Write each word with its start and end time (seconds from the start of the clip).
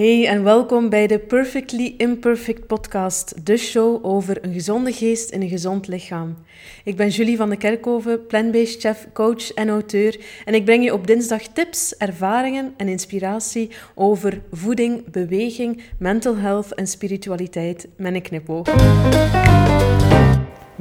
Hey 0.00 0.26
en 0.26 0.44
welkom 0.44 0.88
bij 0.88 1.06
de 1.06 1.18
Perfectly 1.18 1.94
Imperfect 1.96 2.66
podcast, 2.66 3.46
de 3.46 3.56
show 3.56 4.06
over 4.06 4.44
een 4.44 4.52
gezonde 4.52 4.92
geest 4.92 5.30
in 5.30 5.42
een 5.42 5.48
gezond 5.48 5.88
lichaam. 5.88 6.36
Ik 6.84 6.96
ben 6.96 7.08
Julie 7.08 7.36
van 7.36 7.50
de 7.50 7.56
Kerkhoven, 7.56 8.26
plant-based 8.26 8.80
chef, 8.80 9.06
coach 9.12 9.52
en 9.52 9.68
auteur 9.68 10.20
en 10.44 10.54
ik 10.54 10.64
breng 10.64 10.84
je 10.84 10.92
op 10.92 11.06
dinsdag 11.06 11.42
tips, 11.42 11.96
ervaringen 11.96 12.74
en 12.76 12.88
inspiratie 12.88 13.70
over 13.94 14.42
voeding, 14.50 15.10
beweging, 15.10 15.82
mental 15.98 16.36
health 16.36 16.74
en 16.74 16.86
spiritualiteit 16.86 17.88
met 17.96 18.14
een 18.14 18.22
knipoog. 18.22 18.68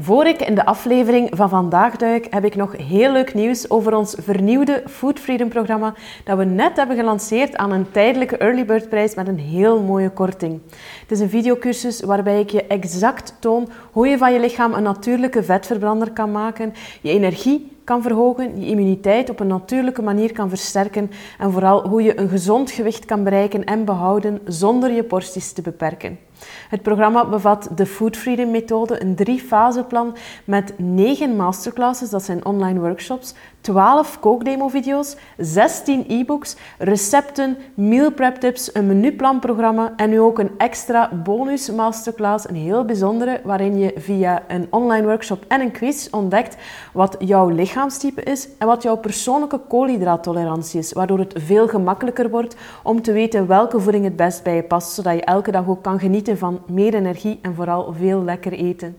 Voor 0.02 0.26
ik 0.26 0.42
in 0.42 0.56
de 0.56 0.66
aflevering 0.66 1.30
van 1.32 1.50
vandaag 1.50 1.96
duik, 1.96 2.28
heb 2.30 2.46
ik 2.46 2.56
nog 2.56 2.78
heel 2.78 3.12
leuk 3.12 3.34
nieuws 3.34 3.70
over 3.70 3.96
ons 3.96 4.16
vernieuwde 4.20 4.84
Food 4.88 5.20
Freedom 5.20 5.50
programma 5.50 5.94
dat 6.24 6.38
we 6.38 6.44
net 6.46 6.76
hebben 6.76 6.96
gelanceerd 6.96 7.56
aan 7.56 7.72
een 7.72 7.92
tijdelijke 7.92 8.38
early 8.38 8.66
bird 8.66 8.90
prijs 8.90 9.16
met 9.16 9.28
een 9.28 9.40
heel 9.40 9.82
mooie 9.82 10.10
korting. 10.10 10.60
Het 11.02 11.12
is 11.12 11.20
een 11.20 11.30
videocursus 11.30 12.02
waarbij 12.02 12.40
ik 12.40 12.50
je 12.50 12.64
exact 12.68 13.36
toon 13.40 13.70
hoe 13.92 14.08
je 14.08 14.18
van 14.18 14.34
je 14.34 14.40
lichaam 14.40 14.74
een 14.74 14.84
natuurlijke 14.84 15.44
vetverbrander 15.44 16.12
kan 16.12 16.32
maken, 16.32 16.74
je 17.02 17.12
energie 17.12 17.78
kan 17.84 18.02
verhogen, 18.02 18.62
je 18.62 18.68
immuniteit 18.68 19.30
op 19.30 19.40
een 19.40 19.48
natuurlijke 19.48 20.02
manier 20.02 20.32
kan 20.32 20.50
versterken 20.50 21.12
en 21.38 21.52
vooral 21.52 21.88
hoe 21.88 22.04
je 22.04 22.20
een 22.20 22.30
gezond 22.30 22.72
gewicht 22.72 23.06
kan 23.06 23.24
bereiken 23.24 23.64
en 23.64 23.86
behouden 23.86 24.40
zonder 24.46 24.92
je 24.92 25.04
porties 25.04 25.52
te 25.52 25.62
beperken. 25.62 26.29
Het 26.70 26.82
programma 26.82 27.26
bevat 27.26 27.70
de 27.76 27.86
Food 27.86 28.18
Freedom 28.18 28.52
methode, 28.52 29.02
een 29.02 29.16
drie-fase-plan 29.16 30.16
met 30.44 30.74
negen 30.78 31.36
masterclasses, 31.36 32.10
dat 32.10 32.24
zijn 32.24 32.46
online 32.46 32.80
workshops, 32.80 33.34
12 33.70 34.20
kookdemo-video's, 34.20 35.16
16 35.38 36.06
e-books, 36.08 36.56
recepten, 36.78 37.58
meal 37.74 38.12
prep 38.12 38.36
tips, 38.36 38.74
een 38.74 38.88
menuplanprogramma 38.88 39.94
en 39.96 40.10
nu 40.10 40.20
ook 40.20 40.40
een 40.40 40.52
extra 40.58 41.10
bonus 41.24 41.72
masterclass, 41.72 42.50
een 42.50 42.56
heel 42.56 42.86
bijzondere, 42.86 43.42
waarin 43.44 43.78
je 43.78 43.94
via 43.98 44.44
een 44.48 44.68
online 44.70 45.06
workshop 45.06 45.46
en 45.48 45.62
een 45.62 45.72
quiz 45.72 46.08
ontdekt 46.12 46.58
wat 46.94 47.16
jouw 47.20 47.50
lichaamstype 47.50 48.24
is 48.24 48.48
en 48.58 48.68
wat 48.68 48.84
jouw 48.84 48.98
persoonlijke 48.98 49.60
koolhydraattolerantie 49.68 50.80
is, 50.80 50.94
waardoor 50.94 51.20
het 51.20 51.34
veel 51.38 51.68
gemakkelijker 51.68 52.30
wordt 52.30 52.56
om 52.84 53.02
te 53.02 53.12
weten 53.12 53.48
welke 53.48 53.80
voeding 53.80 54.04
het 54.04 54.16
best 54.16 54.44
bij 54.44 54.56
je 54.56 54.64
past, 54.64 54.92
zodat 54.92 55.14
je 55.14 55.24
elke 55.24 55.52
dag 55.52 55.68
ook 55.68 55.84
kan 55.84 56.00
genieten 56.00 56.38
van 56.38 56.62
meer 56.68 56.94
energie 56.94 57.40
en 57.42 57.56
vooral 57.56 57.94
veel 57.98 58.24
lekker 58.24 58.52
eten. 58.52 58.98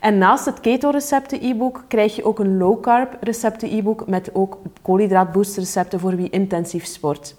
En 0.00 0.18
naast 0.18 0.44
het 0.44 0.60
keto-recepten 0.60 1.44
e-book 1.44 1.84
krijg 1.88 2.16
je 2.16 2.24
ook 2.24 2.38
een 2.38 2.58
low-carb 2.58 3.16
recepten 3.20 3.76
e-book 3.76 4.06
met 4.12 4.34
ook 4.34 4.58
koolhydraatbooster 4.82 5.62
recepten 5.62 6.00
voor 6.00 6.16
wie 6.16 6.30
intensief 6.30 6.84
sport. 6.84 7.34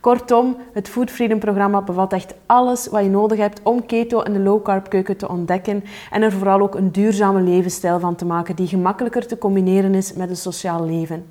Kortom, 0.00 0.56
het 0.72 0.88
Food 0.88 1.10
Freedom 1.10 1.38
programma 1.38 1.82
bevat 1.82 2.12
echt 2.12 2.34
alles 2.46 2.86
wat 2.86 3.02
je 3.02 3.08
nodig 3.08 3.38
hebt 3.38 3.60
om 3.62 3.86
keto 3.86 4.20
en 4.20 4.32
de 4.32 4.38
low-carb 4.38 4.88
keuken 4.88 5.16
te 5.16 5.28
ontdekken 5.28 5.84
en 6.10 6.22
er 6.22 6.32
vooral 6.32 6.60
ook 6.60 6.74
een 6.74 6.92
duurzame 6.92 7.40
levensstijl 7.40 8.00
van 8.00 8.14
te 8.14 8.24
maken 8.24 8.56
die 8.56 8.66
gemakkelijker 8.66 9.26
te 9.26 9.38
combineren 9.38 9.94
is 9.94 10.12
met 10.12 10.30
een 10.30 10.36
sociaal 10.36 10.84
leven. 10.84 11.24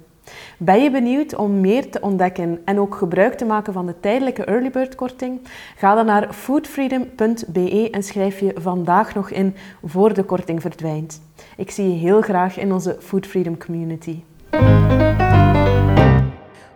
Ben 0.57 0.83
je 0.83 0.91
benieuwd 0.91 1.35
om 1.35 1.61
meer 1.61 1.91
te 1.91 2.01
ontdekken 2.01 2.61
en 2.65 2.79
ook 2.79 2.95
gebruik 2.95 3.33
te 3.33 3.45
maken 3.45 3.73
van 3.73 3.85
de 3.85 3.99
tijdelijke 3.99 4.43
early 4.43 4.69
bird 4.69 4.95
korting? 4.95 5.39
Ga 5.75 5.95
dan 5.95 6.05
naar 6.05 6.33
foodfreedom.be 6.33 7.89
en 7.91 8.03
schrijf 8.03 8.39
je 8.39 8.53
vandaag 8.55 9.15
nog 9.15 9.29
in 9.29 9.55
voor 9.83 10.13
de 10.13 10.23
korting 10.23 10.61
verdwijnt. 10.61 11.21
Ik 11.57 11.71
zie 11.71 11.89
je 11.89 11.97
heel 11.97 12.21
graag 12.21 12.57
in 12.57 12.73
onze 12.73 12.97
Food 12.99 13.27
Freedom 13.27 13.57
community. 13.57 14.23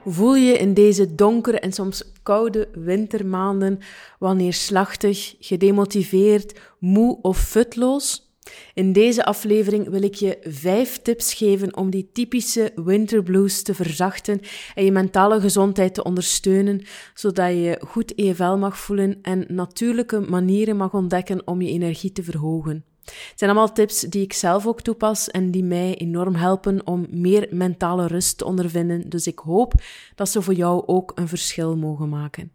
Voel 0.05 0.35
je 0.35 0.57
in 0.57 0.73
deze 0.73 1.15
donkere 1.15 1.59
en 1.59 1.71
soms 1.71 2.03
koude 2.23 2.67
wintermaanden 2.73 3.79
wanneer 4.19 4.53
slachtig, 4.53 5.35
gedemotiveerd, 5.39 6.59
moe 6.79 7.21
of 7.21 7.37
futloos? 7.37 8.27
In 8.73 8.93
deze 8.93 9.25
aflevering 9.25 9.89
wil 9.89 10.01
ik 10.01 10.13
je 10.13 10.37
vijf 10.41 11.01
tips 11.01 11.33
geven 11.33 11.77
om 11.77 11.89
die 11.89 12.09
typische 12.13 12.71
winterblues 12.75 13.61
te 13.61 13.73
verzachten 13.73 14.39
en 14.75 14.85
je 14.85 14.91
mentale 14.91 15.39
gezondheid 15.39 15.93
te 15.93 16.03
ondersteunen, 16.03 16.81
zodat 17.13 17.49
je 17.49 17.81
goed 17.87 18.13
vel 18.15 18.57
mag 18.57 18.77
voelen 18.77 19.19
en 19.21 19.45
natuurlijke 19.47 20.19
manieren 20.19 20.77
mag 20.77 20.93
ontdekken 20.93 21.47
om 21.47 21.61
je 21.61 21.69
energie 21.69 22.11
te 22.11 22.23
verhogen. 22.23 22.85
Het 23.07 23.39
zijn 23.39 23.51
allemaal 23.51 23.73
tips 23.73 23.99
die 23.99 24.23
ik 24.23 24.33
zelf 24.33 24.67
ook 24.67 24.81
toepas 24.81 25.29
en 25.29 25.51
die 25.51 25.63
mij 25.63 25.95
enorm 25.95 26.35
helpen 26.35 26.87
om 26.87 27.07
meer 27.09 27.47
mentale 27.51 28.07
rust 28.07 28.37
te 28.37 28.45
ondervinden. 28.45 29.09
Dus 29.09 29.27
ik 29.27 29.39
hoop 29.39 29.73
dat 30.15 30.29
ze 30.29 30.41
voor 30.41 30.53
jou 30.53 30.83
ook 30.85 31.11
een 31.15 31.27
verschil 31.27 31.77
mogen 31.77 32.09
maken. 32.09 32.51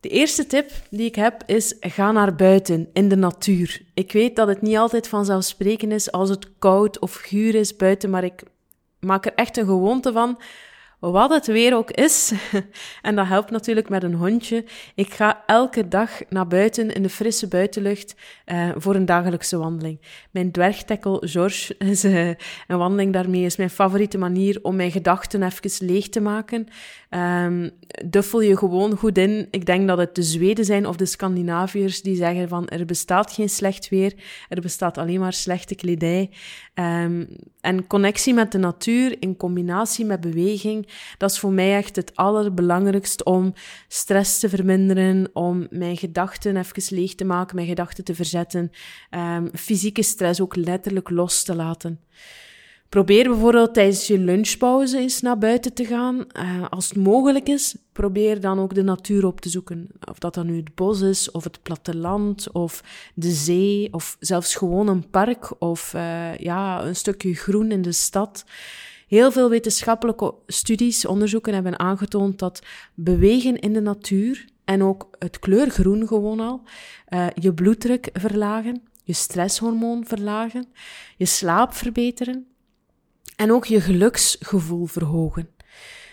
De 0.00 0.08
eerste 0.08 0.46
tip 0.46 0.70
die 0.90 1.06
ik 1.06 1.14
heb 1.14 1.42
is: 1.46 1.76
ga 1.80 2.12
naar 2.12 2.34
buiten 2.34 2.88
in 2.92 3.08
de 3.08 3.16
natuur. 3.16 3.82
Ik 3.94 4.12
weet 4.12 4.36
dat 4.36 4.48
het 4.48 4.62
niet 4.62 4.76
altijd 4.76 5.08
vanzelfsprekend 5.08 5.92
is 5.92 6.12
als 6.12 6.28
het 6.28 6.48
koud 6.58 6.98
of 6.98 7.14
guur 7.14 7.54
is 7.54 7.76
buiten, 7.76 8.10
maar 8.10 8.24
ik 8.24 8.42
maak 8.98 9.26
er 9.26 9.34
echt 9.34 9.56
een 9.56 9.66
gewoonte 9.66 10.12
van 10.12 10.38
wat 11.00 11.30
het 11.30 11.46
weer 11.46 11.74
ook 11.74 11.90
is. 11.90 12.32
en 13.02 13.16
dat 13.16 13.26
helpt 13.26 13.50
natuurlijk 13.50 13.88
met 13.88 14.02
een 14.02 14.14
hondje. 14.14 14.64
Ik 14.94 15.12
ga 15.12 15.42
elke 15.46 15.88
dag 15.88 16.10
naar 16.28 16.46
buiten 16.46 16.92
in 16.92 17.02
de 17.02 17.08
frisse 17.08 17.48
buitenlucht 17.48 18.14
uh, 18.46 18.70
voor 18.76 18.94
een 18.94 19.04
dagelijkse 19.04 19.58
wandeling. 19.58 20.00
Mijn 20.30 20.50
dwergtekkel 20.50 21.22
George 21.26 21.74
is 21.92 22.04
uh, 22.04 22.28
een 22.66 22.78
wandeling 22.78 23.12
daarmee 23.12 23.44
is 23.44 23.56
mijn 23.56 23.70
favoriete 23.70 24.18
manier 24.18 24.58
om 24.62 24.76
mijn 24.76 24.90
gedachten 24.90 25.42
even 25.42 25.86
leeg 25.86 26.08
te 26.08 26.20
maken. 26.20 26.66
Um, 27.10 27.70
duffel 28.06 28.40
je 28.40 28.56
gewoon 28.56 28.96
goed 28.96 29.18
in. 29.18 29.48
Ik 29.50 29.66
denk 29.66 29.88
dat 29.88 29.98
het 29.98 30.14
de 30.14 30.22
Zweden 30.22 30.64
zijn 30.64 30.86
of 30.86 30.96
de 30.96 31.06
Scandinaviërs 31.06 32.02
die 32.02 32.16
zeggen 32.16 32.48
van 32.48 32.68
er 32.68 32.84
bestaat 32.84 33.32
geen 33.32 33.48
slecht 33.48 33.88
weer, 33.88 34.14
er 34.48 34.60
bestaat 34.60 34.98
alleen 34.98 35.20
maar 35.20 35.32
slechte 35.32 35.74
kledij. 35.74 36.30
Um, 36.74 37.28
en 37.60 37.86
connectie 37.86 38.34
met 38.34 38.52
de 38.52 38.58
natuur 38.58 39.16
in 39.20 39.36
combinatie 39.36 40.04
met 40.04 40.20
beweging, 40.20 40.88
dat 41.18 41.30
is 41.30 41.38
voor 41.38 41.52
mij 41.52 41.76
echt 41.76 41.96
het 41.96 42.16
allerbelangrijkste 42.16 43.24
om 43.24 43.52
stress 43.88 44.38
te 44.38 44.48
verminderen, 44.48 45.30
om 45.32 45.66
mijn 45.70 45.96
gedachten 45.96 46.56
even 46.56 46.96
leeg 46.96 47.14
te 47.14 47.24
maken, 47.24 47.56
mijn 47.56 47.68
gedachten 47.68 48.04
te 48.04 48.14
verzetten, 48.14 48.70
um, 49.10 49.50
fysieke 49.54 50.02
stress 50.02 50.40
ook 50.40 50.56
letterlijk 50.56 51.10
los 51.10 51.42
te 51.42 51.54
laten. 51.54 52.00
Probeer 52.90 53.28
bijvoorbeeld 53.28 53.74
tijdens 53.74 54.06
je 54.06 54.18
lunchpauze 54.18 54.98
eens 54.98 55.20
naar 55.20 55.38
buiten 55.38 55.74
te 55.74 55.84
gaan. 55.84 56.16
Uh, 56.16 56.68
als 56.70 56.88
het 56.88 56.96
mogelijk 56.96 57.48
is, 57.48 57.76
probeer 57.92 58.40
dan 58.40 58.58
ook 58.58 58.74
de 58.74 58.82
natuur 58.82 59.26
op 59.26 59.40
te 59.40 59.48
zoeken. 59.48 59.88
Of 60.10 60.18
dat 60.18 60.34
dan 60.34 60.46
nu 60.46 60.56
het 60.56 60.74
bos 60.74 61.00
is, 61.00 61.30
of 61.30 61.44
het 61.44 61.62
platteland, 61.62 62.52
of 62.52 62.82
de 63.14 63.30
zee, 63.30 63.88
of 63.92 64.16
zelfs 64.20 64.54
gewoon 64.54 64.88
een 64.88 65.10
park, 65.10 65.60
of 65.62 65.92
uh, 65.94 66.36
ja, 66.36 66.84
een 66.84 66.96
stukje 66.96 67.34
groen 67.34 67.70
in 67.70 67.82
de 67.82 67.92
stad. 67.92 68.44
Heel 69.10 69.32
veel 69.32 69.48
wetenschappelijke 69.48 70.34
studies, 70.46 71.06
onderzoeken 71.06 71.54
hebben 71.54 71.78
aangetoond 71.78 72.38
dat 72.38 72.62
bewegen 72.94 73.58
in 73.58 73.72
de 73.72 73.80
natuur 73.80 74.44
en 74.64 74.82
ook 74.82 75.08
het 75.18 75.38
kleur 75.38 75.70
groen 75.70 76.06
gewoon 76.06 76.40
al, 76.40 76.62
uh, 77.08 77.26
je 77.34 77.54
bloeddruk 77.54 78.10
verlagen, 78.12 78.82
je 79.04 79.12
stresshormoon 79.12 80.06
verlagen, 80.06 80.66
je 81.16 81.24
slaap 81.24 81.74
verbeteren, 81.74 82.46
en 83.36 83.52
ook 83.52 83.64
je 83.64 83.80
geluksgevoel 83.80 84.86
verhogen. 84.86 85.48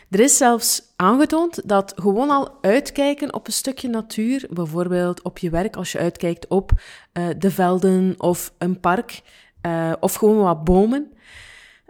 Er 0.09 0.19
is 0.19 0.37
zelfs 0.37 0.93
aangetoond 0.95 1.69
dat 1.69 1.93
gewoon 1.95 2.29
al 2.29 2.57
uitkijken 2.61 3.33
op 3.33 3.47
een 3.47 3.53
stukje 3.53 3.89
natuur, 3.89 4.47
bijvoorbeeld 4.49 5.21
op 5.21 5.37
je 5.37 5.49
werk 5.49 5.75
als 5.75 5.91
je 5.91 5.99
uitkijkt 5.99 6.47
op 6.47 6.71
uh, 6.71 7.27
de 7.37 7.51
velden 7.51 8.15
of 8.17 8.53
een 8.57 8.79
park 8.79 9.21
uh, 9.65 9.93
of 9.99 10.13
gewoon 10.13 10.37
wat 10.37 10.63
bomen 10.63 11.11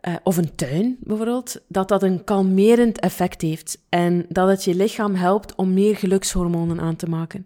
uh, 0.02 0.16
of 0.24 0.38
een 0.38 0.56
tuin 0.56 0.98
bijvoorbeeld, 1.00 1.62
dat 1.68 1.88
dat 1.88 2.04
een 2.04 2.24
kalmerend 2.24 3.00
effect 3.00 3.42
heeft 3.42 3.82
en 3.90 4.26
dat 4.30 4.48
het 4.48 4.64
je 4.64 4.76
lichaam 4.76 5.16
helpt 5.16 5.56
om 5.56 5.74
meer 5.74 5.96
gelukshormonen 5.96 6.80
aan 6.80 6.96
te 6.96 7.10
maken. 7.10 7.46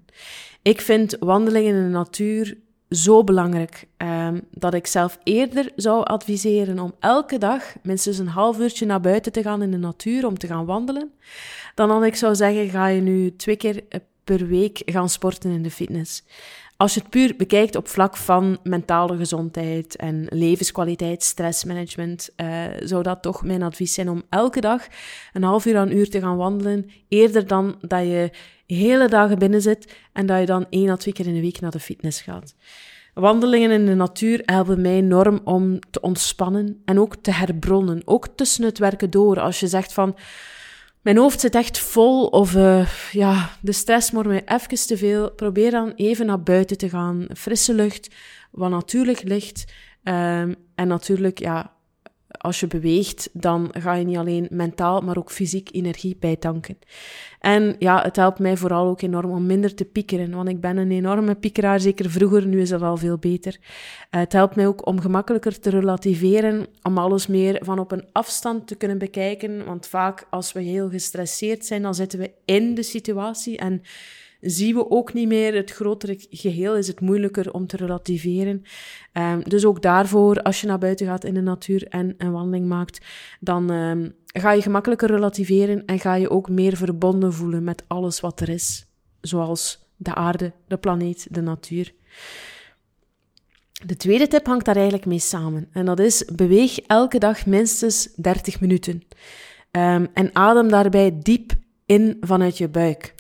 Ik 0.62 0.82
vind 0.82 1.18
wandelingen 1.20 1.76
in 1.76 1.84
de 1.84 1.90
natuur 1.90 2.58
zo 2.90 3.24
belangrijk 3.24 3.88
um, 3.98 4.42
dat 4.52 4.74
ik 4.74 4.88
zelf 4.88 5.20
eerder 5.24 5.72
zou 5.76 6.06
adviseren 6.06 6.80
om 6.80 6.94
elke 7.00 7.38
dag 7.38 7.76
minstens 7.84 8.18
een 8.18 8.28
half 8.28 8.60
uurtje 8.60 8.86
naar 8.86 9.02
buiten 9.02 9.32
te 9.32 9.42
gaan 9.42 9.62
in 9.62 9.72
de 9.72 9.78
natuur 9.78 10.26
om 10.26 10.38
te 10.38 10.48
gaan 10.48 10.66
wandelen, 10.66 11.12
dan 11.76 11.88
dat 11.88 12.04
ik 12.04 12.16
zou 12.16 12.36
zeggen, 12.36 12.70
ga 12.70 12.88
je 12.88 13.02
nu 13.02 13.36
twee 13.36 13.56
keer 13.56 13.84
per 14.24 14.48
week 14.48 14.82
gaan 14.86 15.10
sporten 15.10 15.52
in 15.52 15.64
de 15.64 15.72
fitness. 15.72 16.24
Als 16.82 16.94
je 16.94 17.00
het 17.00 17.10
puur 17.10 17.36
bekijkt 17.36 17.76
op 17.76 17.88
vlak 17.88 18.18
van 18.18 18.58
mentale 18.64 19.18
gezondheid 19.18 19.96
en 19.96 20.26
levenskwaliteit, 20.30 21.24
stressmanagement, 21.24 22.30
uh, 22.38 22.64
zou 22.80 23.04
dat 23.04 23.22
toch 23.22 23.44
mijn 23.44 23.64
advies 23.64 23.94
zijn 23.94 24.10
om 24.10 24.24
elke 24.30 24.62
dag 24.62 24.88
een 25.34 25.44
half 25.44 25.66
uur 25.66 25.78
aan 25.78 25.88
een 25.88 25.98
uur 25.98 26.10
te 26.10 26.20
gaan 26.20 26.38
wandelen, 26.38 26.90
eerder 27.08 27.48
dan 27.48 27.76
dat 27.82 28.02
je 28.02 28.30
hele 28.66 29.08
dagen 29.08 29.40
binnen 29.40 29.62
zit 29.62 29.94
en 30.14 30.26
dat 30.26 30.40
je 30.40 30.46
dan 30.46 30.66
één 30.70 30.90
à 30.90 30.96
twee 30.96 31.14
keer 31.14 31.28
in 31.28 31.34
de 31.34 31.42
week 31.42 31.60
naar 31.60 31.72
de 31.72 31.80
fitness 31.80 32.22
gaat. 32.22 32.56
Wandelingen 33.14 33.72
in 33.72 33.86
de 33.86 33.96
natuur 33.96 34.42
helpen 34.46 34.82
mij 34.82 34.96
enorm 34.96 35.40
om 35.44 35.80
te 35.92 36.02
ontspannen 36.02 36.82
en 36.86 37.00
ook 37.00 37.16
te 37.16 37.32
herbronnen. 37.32 38.02
Ook 38.06 38.28
tussen 38.36 38.64
het 38.64 38.78
werken 38.78 39.10
door. 39.10 39.40
Als 39.40 39.60
je 39.60 39.68
zegt 39.68 39.94
van, 39.94 40.16
mijn 41.02 41.18
hoofd 41.18 41.40
zit 41.40 41.56
echt 41.56 41.80
vol 41.80 42.26
of 42.26 42.56
uh, 42.56 42.88
ja, 43.12 43.50
de 43.62 43.72
stress 43.72 44.12
wordt 44.12 44.30
mij 44.30 44.44
even 44.46 44.88
te 44.88 44.98
veel. 44.98 45.32
Probeer 45.32 45.72
dan 45.72 45.92
even 45.96 46.26
naar 46.26 46.44
buiten 46.44 46.78
te 46.78 46.90
gaan. 46.90 47.28
Frisse 47.38 47.74
lucht, 47.74 48.16
wat 48.52 48.70
natuurlijk 48.70 49.24
licht. 49.24 49.74
Um, 50.04 50.56
en 50.76 50.88
natuurlijk, 50.88 51.40
ja, 51.40 51.74
als 52.42 52.60
je 52.60 52.68
beweegt, 52.68 53.30
dan 53.34 53.70
ga 53.78 53.94
je 53.94 54.06
niet 54.06 54.18
alleen 54.18 54.48
mentaal, 54.50 55.02
maar 55.02 55.18
ook 55.18 55.32
fysiek 55.32 55.70
energie 55.72 56.18
bijtanken. 56.20 56.78
En 57.40 57.76
ja, 57.80 58.02
het 58.02 58.16
helpt 58.16 58.40
mij 58.40 58.58
vooral 58.58 58.88
ook 58.88 59.02
enorm 59.02 59.32
om 59.32 59.46
minder 59.46 59.76
te 59.76 59.86
piekeren, 59.86 60.32
want 60.32 60.50
ik 60.50 60.62
ben 60.62 60.78
een 60.78 60.92
enorme 60.92 61.36
piekeraar, 61.36 61.80
zeker 61.80 62.10
vroeger, 62.10 62.46
nu 62.46 62.62
is 62.62 62.70
dat 62.70 62.82
al 62.82 62.98
veel 62.98 63.18
beter. 63.18 63.58
Uh, 63.60 64.20
het 64.20 64.34
helpt 64.34 64.56
mij 64.56 64.68
ook 64.68 64.88
om 64.88 65.02
gemakkelijker 65.02 65.60
te 65.60 65.70
relativeren, 65.70 66.68
om 66.82 66.98
alles 66.98 67.28
meer 67.28 67.60
van 67.64 67.80
op 67.80 67.92
een 67.92 68.06
afstand 68.12 68.68
te 68.68 68.76
kunnen 68.76 68.98
bekijken, 68.98 69.66
want 69.66 69.88
vaak 69.88 70.28
als 70.30 70.54
we 70.54 70.62
heel 70.62 70.90
gestresseerd 70.90 71.66
zijn, 71.66 71.82
dan 71.82 71.96
zitten 71.96 72.20
we 72.20 72.32
in 72.46 72.76
de 72.76 72.84
situatie 72.84 73.58
en 73.58 73.82
zien 74.42 74.76
we 74.76 74.90
ook 74.90 75.14
niet 75.14 75.28
meer 75.28 75.56
het 75.56 75.72
grotere 75.72 76.16
geheel, 76.30 76.76
is 76.76 76.88
het 76.88 77.00
moeilijker 77.00 77.54
om 77.54 77.68
te 77.68 77.78
relativeren. 77.78 78.64
Um, 79.14 79.44
dus 79.44 79.66
ook 79.66 79.82
daarvoor, 79.82 80.42
als 80.42 80.62
je 80.62 80.68
naar 80.68 80.78
buiten 80.78 81.06
gaat 81.06 81.24
in 81.24 81.34
de 81.34 81.42
natuur 81.42 81.88
en 81.88 82.16
een 82.18 82.32
wandeling 82.32 82.68
maakt, 82.68 83.06
dan 83.40 83.72
um, 83.72 84.14
ga 84.26 84.52
je 84.52 84.62
gemakkelijker 84.62 85.10
relativeren 85.10 85.86
en 85.86 86.00
ga 86.00 86.16
je 86.16 86.30
ook 86.30 86.50
meer 86.50 86.78
verbonden 86.78 87.34
voelen 87.34 87.64
met 87.64 87.84
alles 87.88 88.20
wat 88.20 88.40
er 88.40 88.50
is. 88.50 88.86
Zoals 89.22 89.90
de 89.98 90.16
aarde, 90.16 90.52
de 90.68 90.78
planeet, 90.78 91.28
de 91.30 91.42
natuur. 91.42 91.94
De 93.86 93.98
tweede 93.98 94.28
tip 94.28 94.46
hangt 94.46 94.66
daar 94.66 94.76
eigenlijk 94.76 95.06
mee 95.06 95.20
samen. 95.20 95.68
En 95.72 95.86
dat 95.86 96.00
is: 96.00 96.26
beweeg 96.26 96.80
elke 96.80 97.20
dag 97.20 97.46
minstens 97.46 98.14
30 98.16 98.60
minuten. 98.60 99.04
Um, 99.72 100.08
en 100.14 100.36
adem 100.36 100.70
daarbij 100.70 101.20
diep 101.22 101.54
in 101.86 102.18
vanuit 102.20 102.58
je 102.58 102.70
buik. 102.70 103.14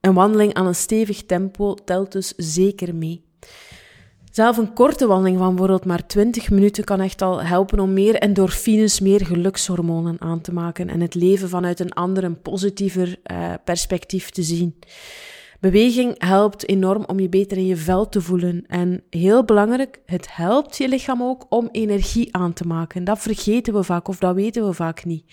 Een 0.00 0.14
wandeling 0.14 0.54
aan 0.54 0.66
een 0.66 0.74
stevig 0.74 1.24
tempo 1.24 1.74
telt 1.74 2.12
dus 2.12 2.32
zeker 2.36 2.94
mee. 2.94 3.24
Zelf 4.30 4.56
een 4.56 4.72
korte 4.72 5.06
wandeling 5.06 5.38
van 5.38 5.48
bijvoorbeeld 5.48 5.84
maar 5.84 6.06
20 6.06 6.50
minuten 6.50 6.84
kan 6.84 7.00
echt 7.00 7.22
al 7.22 7.42
helpen 7.42 7.80
om 7.80 7.92
meer 7.92 8.14
endorfines, 8.14 9.00
meer 9.00 9.26
gelukshormonen 9.26 10.16
aan 10.18 10.40
te 10.40 10.52
maken 10.52 10.88
en 10.88 11.00
het 11.00 11.14
leven 11.14 11.48
vanuit 11.48 11.80
een 11.80 11.92
ander, 11.92 12.24
een 12.24 12.42
positiever 12.42 13.18
uh, 13.32 13.54
perspectief 13.64 14.30
te 14.30 14.42
zien. 14.42 14.78
Beweging 15.60 16.14
helpt 16.18 16.68
enorm 16.68 17.04
om 17.06 17.20
je 17.20 17.28
beter 17.28 17.56
in 17.56 17.66
je 17.66 17.76
vel 17.76 18.08
te 18.08 18.20
voelen. 18.20 18.64
En 18.66 19.02
heel 19.10 19.44
belangrijk, 19.44 20.00
het 20.06 20.36
helpt 20.36 20.76
je 20.76 20.88
lichaam 20.88 21.22
ook 21.22 21.46
om 21.48 21.68
energie 21.72 22.34
aan 22.34 22.52
te 22.52 22.66
maken. 22.66 23.04
Dat 23.04 23.18
vergeten 23.18 23.74
we 23.74 23.82
vaak 23.82 24.08
of 24.08 24.18
dat 24.18 24.34
weten 24.34 24.66
we 24.66 24.72
vaak 24.72 25.04
niet. 25.04 25.24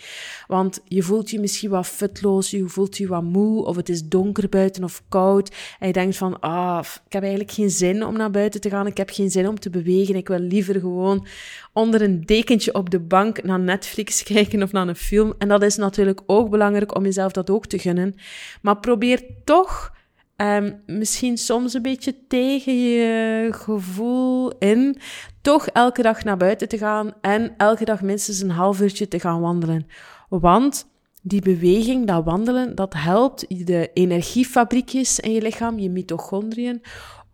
Want 0.48 0.82
je 0.88 1.04
voelt 1.04 1.30
je 1.30 1.40
misschien 1.40 1.70
wat 1.70 1.88
futloos, 1.88 2.50
je 2.50 2.68
voelt 2.68 2.98
je 2.98 3.08
wat 3.08 3.24
moe 3.24 3.66
of 3.66 3.76
het 3.76 3.90
is 3.90 4.08
donker 4.08 4.50
buiten 4.50 4.84
of 4.84 5.04
koud. 5.10 5.56
En 5.80 5.88
je 5.88 5.94
denkt 5.94 6.18
van, 6.18 6.40
ah, 6.40 6.86
ik 7.06 7.14
heb 7.14 7.22
eigenlijk 7.22 7.52
geen 7.52 7.70
zin 7.70 8.06
om 8.06 8.18
naar 8.18 8.32
buiten 8.32 8.62
te 8.62 8.70
gaan. 8.70 8.88
Ik 8.88 8.98
heb 8.98 9.10
geen 9.10 9.32
zin 9.32 9.48
om 9.48 9.60
te 9.60 9.70
bewegen. 9.70 10.16
Ik 10.16 10.28
wil 10.28 10.40
liever 10.40 10.80
gewoon 10.80 11.28
onder 11.74 12.02
een 12.02 12.26
dekentje 12.26 12.74
op 12.74 12.90
de 12.90 13.00
bank 13.00 13.44
naar 13.44 13.60
Netflix 13.60 14.24
kijken 14.34 14.64
of 14.64 14.72
naar 14.72 14.88
een 14.88 14.96
film. 14.96 15.34
En 15.38 15.48
dat 15.48 15.64
is 15.64 15.76
natuurlijk 15.76 16.22
ook 16.26 16.50
belangrijk 16.50 16.96
om 16.96 17.04
jezelf 17.04 17.32
dat 17.32 17.50
ook 17.50 17.66
te 17.66 17.80
gunnen. 17.80 18.16
Maar 18.62 18.78
probeer 18.78 19.26
toch 19.44 19.94
um, 20.38 20.82
misschien 20.86 21.38
soms 21.38 21.74
een 21.74 21.82
beetje 21.82 22.16
tegen 22.28 22.80
je 22.80 23.48
gevoel 23.52 24.58
in, 24.58 24.98
toch 25.42 25.68
elke 25.68 26.02
dag 26.02 26.24
naar 26.24 26.38
buiten 26.38 26.68
te 26.68 26.78
gaan 26.78 27.14
en 27.22 27.54
elke 27.58 27.86
dag 27.86 28.02
minstens 28.02 28.42
een 28.42 28.50
half 28.50 28.82
uurtje 28.82 29.08
te 29.08 29.20
gaan 29.20 29.42
wandelen. 29.42 29.88
Want 30.30 30.88
die 31.22 31.42
beweging, 31.42 32.08
dat 32.08 32.24
wandelen, 32.24 32.76
dat 32.76 32.94
helpt 32.94 33.66
de 33.66 33.90
energiefabriekjes 33.94 35.20
in 35.20 35.32
je 35.32 35.42
lichaam, 35.42 35.80
je 35.80 35.90
mitochondriën, 35.90 36.82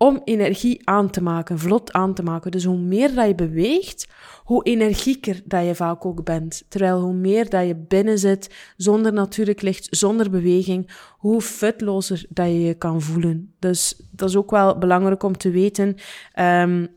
om 0.01 0.21
energie 0.25 0.81
aan 0.87 1.09
te 1.09 1.21
maken, 1.21 1.59
vlot 1.59 1.91
aan 1.91 2.13
te 2.13 2.23
maken. 2.23 2.51
Dus 2.51 2.63
hoe 2.63 2.77
meer 2.77 3.13
dat 3.13 3.27
je 3.27 3.35
beweegt, 3.35 4.07
hoe 4.43 4.63
energieker 4.63 5.41
dat 5.45 5.65
je 5.65 5.75
vaak 5.75 6.05
ook 6.05 6.23
bent. 6.23 6.63
Terwijl 6.67 6.99
hoe 6.99 7.13
meer 7.13 7.49
dat 7.49 7.67
je 7.67 7.75
binnen 7.75 8.19
zit, 8.19 8.73
zonder 8.77 9.13
natuurlijk 9.13 9.61
licht, 9.61 9.87
zonder 9.89 10.29
beweging, 10.29 10.91
hoe 11.17 11.41
futlozer 11.41 12.25
dat 12.29 12.45
je 12.45 12.61
je 12.61 12.73
kan 12.73 13.01
voelen. 13.01 13.53
Dus 13.59 14.01
dat 14.11 14.29
is 14.29 14.35
ook 14.35 14.51
wel 14.51 14.77
belangrijk 14.77 15.23
om 15.23 15.37
te 15.37 15.49
weten. 15.49 15.95
Um, 16.39 16.87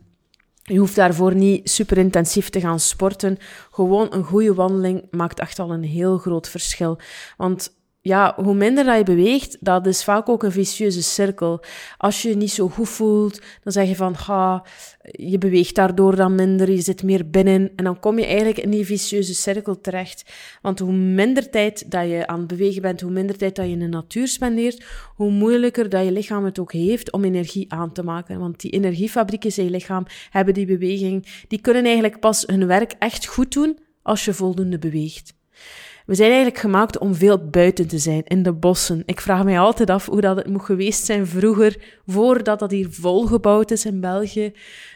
je 0.61 0.77
hoeft 0.77 0.95
daarvoor 0.95 1.35
niet 1.35 1.69
super 1.69 1.97
intensief 1.97 2.49
te 2.49 2.59
gaan 2.59 2.79
sporten. 2.79 3.37
Gewoon 3.71 4.07
een 4.13 4.23
goede 4.23 4.53
wandeling 4.53 5.07
maakt 5.11 5.39
echt 5.39 5.59
al 5.59 5.71
een 5.71 5.83
heel 5.83 6.17
groot 6.17 6.49
verschil. 6.49 6.99
Want 7.37 7.75
ja, 8.07 8.33
hoe 8.35 8.55
minder 8.55 8.83
dat 8.83 8.97
je 8.97 9.03
beweegt, 9.03 9.57
dat 9.59 9.87
is 9.87 10.03
vaak 10.03 10.29
ook 10.29 10.43
een 10.43 10.51
vicieuze 10.51 11.03
cirkel. 11.03 11.63
Als 11.97 12.21
je 12.21 12.29
je 12.29 12.35
niet 12.35 12.51
zo 12.51 12.69
goed 12.69 12.89
voelt, 12.89 13.41
dan 13.63 13.73
zeg 13.73 13.87
je 13.87 13.95
van, 13.95 14.13
ha, 14.13 14.65
je 15.01 15.37
beweegt 15.37 15.75
daardoor 15.75 16.15
dan 16.15 16.35
minder, 16.35 16.71
je 16.71 16.81
zit 16.81 17.03
meer 17.03 17.29
binnen. 17.29 17.71
En 17.75 17.83
dan 17.83 17.99
kom 17.99 18.19
je 18.19 18.25
eigenlijk 18.25 18.57
in 18.57 18.69
die 18.69 18.85
vicieuze 18.85 19.33
cirkel 19.33 19.81
terecht. 19.81 20.33
Want 20.61 20.79
hoe 20.79 20.91
minder 20.93 21.49
tijd 21.49 21.91
dat 21.91 22.09
je 22.09 22.27
aan 22.27 22.39
het 22.39 22.47
bewegen 22.47 22.81
bent, 22.81 23.01
hoe 23.01 23.11
minder 23.11 23.37
tijd 23.37 23.55
dat 23.55 23.65
je 23.65 23.71
in 23.71 23.79
de 23.79 23.87
natuur 23.87 24.27
spendeert, 24.27 24.85
hoe 25.15 25.31
moeilijker 25.31 25.89
dat 25.89 26.05
je 26.05 26.11
lichaam 26.11 26.45
het 26.45 26.59
ook 26.59 26.71
heeft 26.71 27.11
om 27.11 27.23
energie 27.23 27.71
aan 27.71 27.91
te 27.91 28.03
maken. 28.03 28.39
Want 28.39 28.59
die 28.59 28.71
energiefabrieken 28.71 29.51
in 29.55 29.63
je 29.63 29.69
lichaam 29.69 30.05
hebben 30.29 30.53
die 30.53 30.65
beweging, 30.65 31.45
die 31.47 31.61
kunnen 31.61 31.83
eigenlijk 31.83 32.19
pas 32.19 32.43
hun 32.45 32.67
werk 32.67 32.93
echt 32.99 33.25
goed 33.25 33.53
doen 33.53 33.77
als 34.01 34.25
je 34.25 34.33
voldoende 34.33 34.79
beweegt. 34.79 35.33
We 36.05 36.15
zijn 36.15 36.31
eigenlijk 36.31 36.59
gemaakt 36.59 36.97
om 36.97 37.15
veel 37.15 37.49
buiten 37.49 37.87
te 37.87 37.97
zijn, 37.97 38.23
in 38.23 38.43
de 38.43 38.53
bossen. 38.53 39.03
Ik 39.05 39.21
vraag 39.21 39.43
mij 39.43 39.59
altijd 39.59 39.89
af 39.89 40.05
hoe 40.05 40.21
dat 40.21 40.35
het 40.35 40.47
moet 40.47 40.63
geweest 40.63 41.05
zijn 41.05 41.27
vroeger, 41.27 41.99
voordat 42.05 42.59
dat 42.59 42.71
hier 42.71 42.87
volgebouwd 42.89 43.71
is 43.71 43.85
in 43.85 43.99
België. 43.99 44.53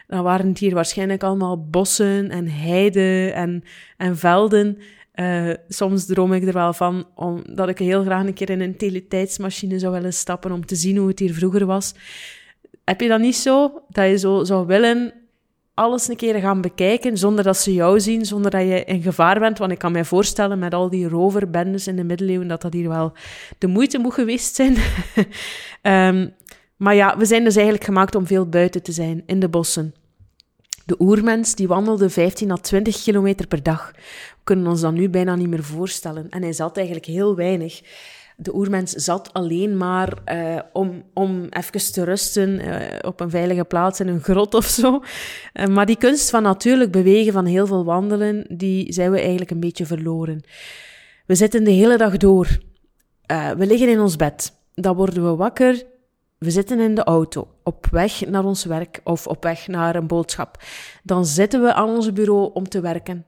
Dan 0.07 0.23
waren 0.23 0.47
het 0.47 0.57
hier 0.57 0.73
waarschijnlijk 0.73 1.23
allemaal 1.23 1.69
bossen 1.69 2.29
en 2.29 2.47
heiden 2.47 3.33
en, 3.33 3.63
en 3.97 4.17
velden. 4.17 4.77
Uh, 5.15 5.53
soms 5.67 6.06
droom 6.06 6.33
ik 6.33 6.47
er 6.47 6.53
wel 6.53 6.73
van 6.73 7.07
om, 7.15 7.44
dat 7.53 7.69
ik 7.69 7.77
heel 7.77 8.03
graag 8.03 8.25
een 8.25 8.33
keer 8.33 8.50
in 8.50 8.62
een 8.62 8.77
teletijdsmachine 8.77 9.79
zou 9.79 9.94
willen 9.94 10.13
stappen 10.13 10.51
om 10.51 10.65
te 10.65 10.75
zien 10.75 10.97
hoe 10.97 11.07
het 11.07 11.19
hier 11.19 11.33
vroeger 11.33 11.65
was. 11.65 11.94
Heb 12.83 13.01
je 13.01 13.07
dat 13.07 13.19
niet 13.19 13.35
zo? 13.35 13.81
Dat 13.89 14.09
je 14.09 14.17
zo 14.17 14.44
zou 14.44 14.65
willen 14.67 15.13
alles 15.79 16.07
een 16.07 16.15
keer 16.15 16.39
gaan 16.39 16.61
bekijken 16.61 17.17
zonder 17.17 17.43
dat 17.43 17.57
ze 17.57 17.73
jou 17.73 17.99
zien, 17.99 18.25
zonder 18.25 18.51
dat 18.51 18.61
je 18.61 18.83
in 18.83 19.01
gevaar 19.01 19.39
bent. 19.39 19.57
Want 19.57 19.71
ik 19.71 19.77
kan 19.77 19.91
mij 19.91 20.05
voorstellen 20.05 20.59
met 20.59 20.73
al 20.73 20.89
die 20.89 21.07
roverbendes 21.07 21.87
in 21.87 21.95
de 21.95 22.03
middeleeuwen 22.03 22.47
dat 22.47 22.61
dat 22.61 22.73
hier 22.73 22.89
wel 22.89 23.13
de 23.57 23.67
moeite 23.67 23.98
moet 23.98 24.13
geweest 24.13 24.55
zijn. 24.55 24.77
um, 25.81 26.33
maar 26.83 26.95
ja, 26.95 27.17
we 27.17 27.25
zijn 27.25 27.43
dus 27.43 27.55
eigenlijk 27.55 27.86
gemaakt 27.86 28.15
om 28.15 28.27
veel 28.27 28.50
buiten 28.50 28.83
te 28.83 28.91
zijn, 28.91 29.24
in 29.25 29.39
de 29.39 29.50
bossen. 29.50 29.93
De 30.86 30.95
oermens 31.00 31.55
die 31.55 31.67
wandelde 31.67 32.09
15 32.09 32.51
à 32.51 32.55
20 32.55 33.03
kilometer 33.03 33.48
per 33.48 33.63
dag. 33.63 33.91
We 33.95 34.43
kunnen 34.43 34.67
ons 34.67 34.81
dat 34.81 34.93
nu 34.93 35.09
bijna 35.09 35.36
niet 35.36 35.50
meer 35.50 35.63
voorstellen. 35.63 36.29
En 36.29 36.41
hij 36.41 36.53
zat 36.53 36.77
eigenlijk 36.77 37.05
heel 37.05 37.36
weinig 37.36 37.81
de 38.41 38.55
oermens 38.55 38.91
zat 38.91 39.34
alleen 39.34 39.77
maar 39.77 40.13
uh, 40.25 40.60
om, 40.74 41.03
om 41.13 41.48
even 41.50 41.91
te 41.91 42.03
rusten 42.03 42.50
uh, 42.50 42.75
op 43.01 43.19
een 43.19 43.29
veilige 43.29 43.63
plaats 43.63 44.00
in 44.00 44.08
een 44.08 44.22
grot 44.22 44.53
of 44.53 44.65
zo. 44.65 45.03
Uh, 45.53 45.65
maar 45.65 45.86
die 45.86 45.98
kunst 45.98 46.29
van 46.29 46.43
natuurlijk 46.43 46.91
bewegen, 46.91 47.34
van 47.34 47.46
heel 47.46 47.67
veel 47.67 47.86
wandelen, 47.86 48.46
die 48.50 48.93
zijn 48.93 49.12
we 49.12 49.19
eigenlijk 49.19 49.51
een 49.51 49.60
beetje 49.60 49.86
verloren. 49.86 50.43
We 51.25 51.36
zitten 51.36 51.63
de 51.63 51.72
hele 51.72 51.98
dag 51.98 52.17
door. 52.17 52.48
we 53.58 53.65
liggen 53.65 53.89
in 53.89 54.00
ons 54.00 54.15
bed. 54.15 54.53
Dan 54.74 54.96
worden 54.96 55.24
we 55.24 55.36
wakker. 55.36 55.84
We 56.38 56.51
zitten 56.51 56.79
in 56.79 56.96
de 56.96 57.03
auto, 57.03 57.48
op 57.63 57.88
weg 57.91 58.25
naar 58.25 58.46
ons 58.46 58.65
werk 58.65 59.01
of 59.03 59.27
op 59.27 59.43
weg 59.43 59.67
naar 59.67 59.96
een 59.96 60.08
boodschap. 60.08 60.63
Dan 61.03 61.25
zitten 61.25 61.62
we 61.62 61.74
aan 61.74 61.89
ons 61.89 62.13
bureau 62.13 62.50
om 62.53 62.69
te 62.69 62.81
werken. 62.81 63.25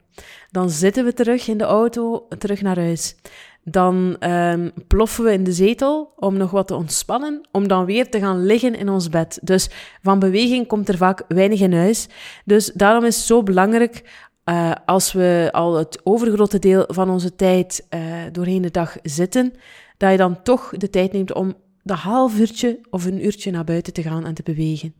Dan 0.51 0.69
zitten 0.69 1.05
we 1.05 1.13
terug 1.13 1.47
in 1.47 1.57
de 1.57 1.63
auto, 1.63 2.27
terug 2.37 2.61
naar 2.61 2.79
huis. 2.79 3.15
Dan 3.63 4.15
um, 4.19 4.71
ploffen 4.87 5.23
we 5.23 5.31
in 5.31 5.43
de 5.43 5.53
zetel 5.53 6.13
om 6.15 6.37
nog 6.37 6.51
wat 6.51 6.67
te 6.67 6.75
ontspannen, 6.75 7.41
om 7.51 7.67
dan 7.67 7.85
weer 7.85 8.09
te 8.09 8.19
gaan 8.19 8.45
liggen 8.45 8.75
in 8.75 8.89
ons 8.89 9.09
bed. 9.09 9.39
Dus 9.41 9.69
van 10.01 10.19
beweging 10.19 10.67
komt 10.67 10.89
er 10.89 10.97
vaak 10.97 11.23
weinig 11.27 11.59
in 11.59 11.73
huis. 11.73 12.07
Dus 12.45 12.71
daarom 12.73 13.03
is 13.03 13.15
het 13.15 13.25
zo 13.25 13.43
belangrijk 13.43 14.03
uh, 14.45 14.71
als 14.85 15.11
we 15.11 15.49
al 15.51 15.75
het 15.75 15.99
overgrote 16.03 16.59
deel 16.59 16.83
van 16.87 17.09
onze 17.09 17.35
tijd 17.35 17.87
uh, 17.89 18.01
doorheen 18.31 18.61
de 18.61 18.71
dag 18.71 18.97
zitten, 19.03 19.53
dat 19.97 20.11
je 20.11 20.17
dan 20.17 20.43
toch 20.43 20.69
de 20.77 20.89
tijd 20.89 21.11
neemt 21.11 21.33
om 21.33 21.53
dat 21.83 21.97
half 21.97 22.39
uurtje 22.39 22.79
of 22.89 23.05
een 23.05 23.25
uurtje 23.25 23.51
naar 23.51 23.63
buiten 23.63 23.93
te 23.93 24.01
gaan 24.01 24.25
en 24.25 24.33
te 24.33 24.43
bewegen. 24.43 24.95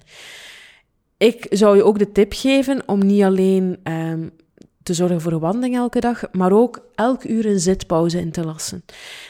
Ik 1.18 1.46
zou 1.50 1.75
je 1.75 1.84
ook 1.84 2.00
de 2.00 2.12
tip 2.12 2.34
geven 2.34 2.88
om 2.88 3.06
niet 3.06 3.24
alleen 3.24 3.80
um, 3.84 4.32
te 4.84 4.94
zorgen 4.94 5.22
voor 5.22 5.32
een 5.32 5.40
wandeling 5.40 5.76
elke 5.76 6.00
dag, 6.00 6.24
maar 6.32 6.52
ook 6.52 6.86
elk 6.96 7.24
uur 7.24 7.46
een 7.46 7.60
zitpauze 7.60 8.20
in 8.20 8.32
te 8.32 8.46
lassen. 8.46 8.84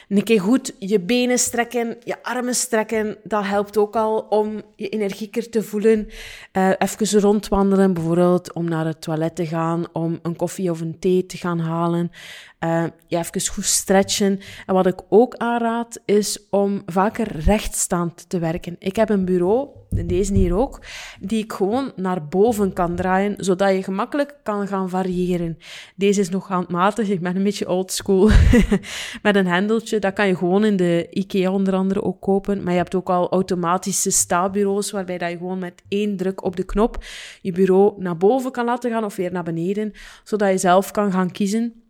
Een 0.10 0.24
keer 0.24 0.42
goed 0.42 0.74
je 0.80 1.00
benen 1.00 1.40
strekken, 1.40 1.98
je 2.04 2.24
armen 2.24 2.56
strekken, 2.56 3.18
dat 3.24 3.46
helpt 3.46 3.78
ook 3.78 3.96
al 3.96 4.20
om 4.30 4.62
je 4.76 4.90
energieker 4.90 5.50
te 5.50 5.64
voelen. 5.64 6.08
Uh, 6.54 6.70
even 6.78 7.20
rondwandelen, 7.20 7.94
bijvoorbeeld 7.94 8.54
om 8.54 8.70
naar 8.70 8.86
het 8.86 9.02
toilet 9.02 9.36
te 9.36 9.46
gaan, 9.46 9.86
om 9.94 10.20
een 10.22 10.36
koffie 10.36 10.72
of 10.72 10.82
een 10.82 11.00
thee 11.00 11.26
te 11.26 11.38
gaan 11.38 11.60
halen. 11.60 12.12
Je 12.62 13.18
even 13.18 13.48
goed 13.54 13.66
stretchen. 13.66 14.40
En 14.66 14.74
wat 14.74 14.86
ik 14.86 15.00
ook 15.10 15.36
aanraad, 15.36 16.00
is 16.06 16.48
om 16.50 16.82
vaker 16.86 17.38
rechtstaand 17.40 18.30
te 18.30 18.40
werken. 18.40 18.76
Ik 18.80 18.96
heb 18.96 19.10
een 19.10 19.26
bureau, 19.26 19.68
in 19.90 20.08
deze 20.08 20.34
hier 20.34 20.56
ook, 20.56 20.82
die 21.20 21.44
ik 21.44 21.54
gewoon 21.54 21.92
naar 21.96 22.28
boven 22.28 22.74
kan 22.74 22.96
draaien, 22.96 23.34
zodat 23.38 23.72
je 23.72 23.84
gemakkelijk 23.84 24.36
kan 24.44 24.68
gaan 24.68 24.90
variëren. 24.90 25.58
Deze 25.96 26.20
is 26.20 26.30
nog 26.30 26.48
handmatig, 26.48 27.10
ik 27.10 27.22
ben 27.22 27.36
een 27.36 27.44
beetje 27.44 27.70
old 27.70 27.92
school. 27.92 28.30
Met 29.24 29.36
een 29.36 29.48
hendeltje, 29.48 30.00
dat 30.00 30.14
kan 30.14 30.28
je 30.28 30.36
gewoon 30.36 30.66
in 30.66 30.78
de 30.78 31.08
IKEA 31.12 31.52
onder 31.52 31.74
andere 31.74 32.04
ook 32.04 32.22
kopen. 32.22 32.64
Maar 32.64 32.72
je 32.72 32.78
hebt 32.78 32.96
ook 32.96 33.10
al 33.10 33.30
automatische 33.30 34.12
staalbureaus, 34.12 34.92
waarbij 34.92 35.18
dat 35.18 35.30
je 35.30 35.38
gewoon 35.38 35.60
met 35.60 35.82
één 35.88 36.18
druk 36.18 36.44
op 36.44 36.56
de 36.56 36.64
knop 36.64 37.04
je 37.42 37.52
bureau 37.52 38.02
naar 38.02 38.18
boven 38.18 38.52
kan 38.52 38.66
laten 38.66 38.92
gaan 38.92 39.04
of 39.04 39.16
weer 39.16 39.32
naar 39.32 39.44
beneden, 39.44 39.94
zodat 40.24 40.50
je 40.50 40.58
zelf 40.58 40.92
kan 40.92 41.12
gaan 41.12 41.32
kiezen 41.32 41.82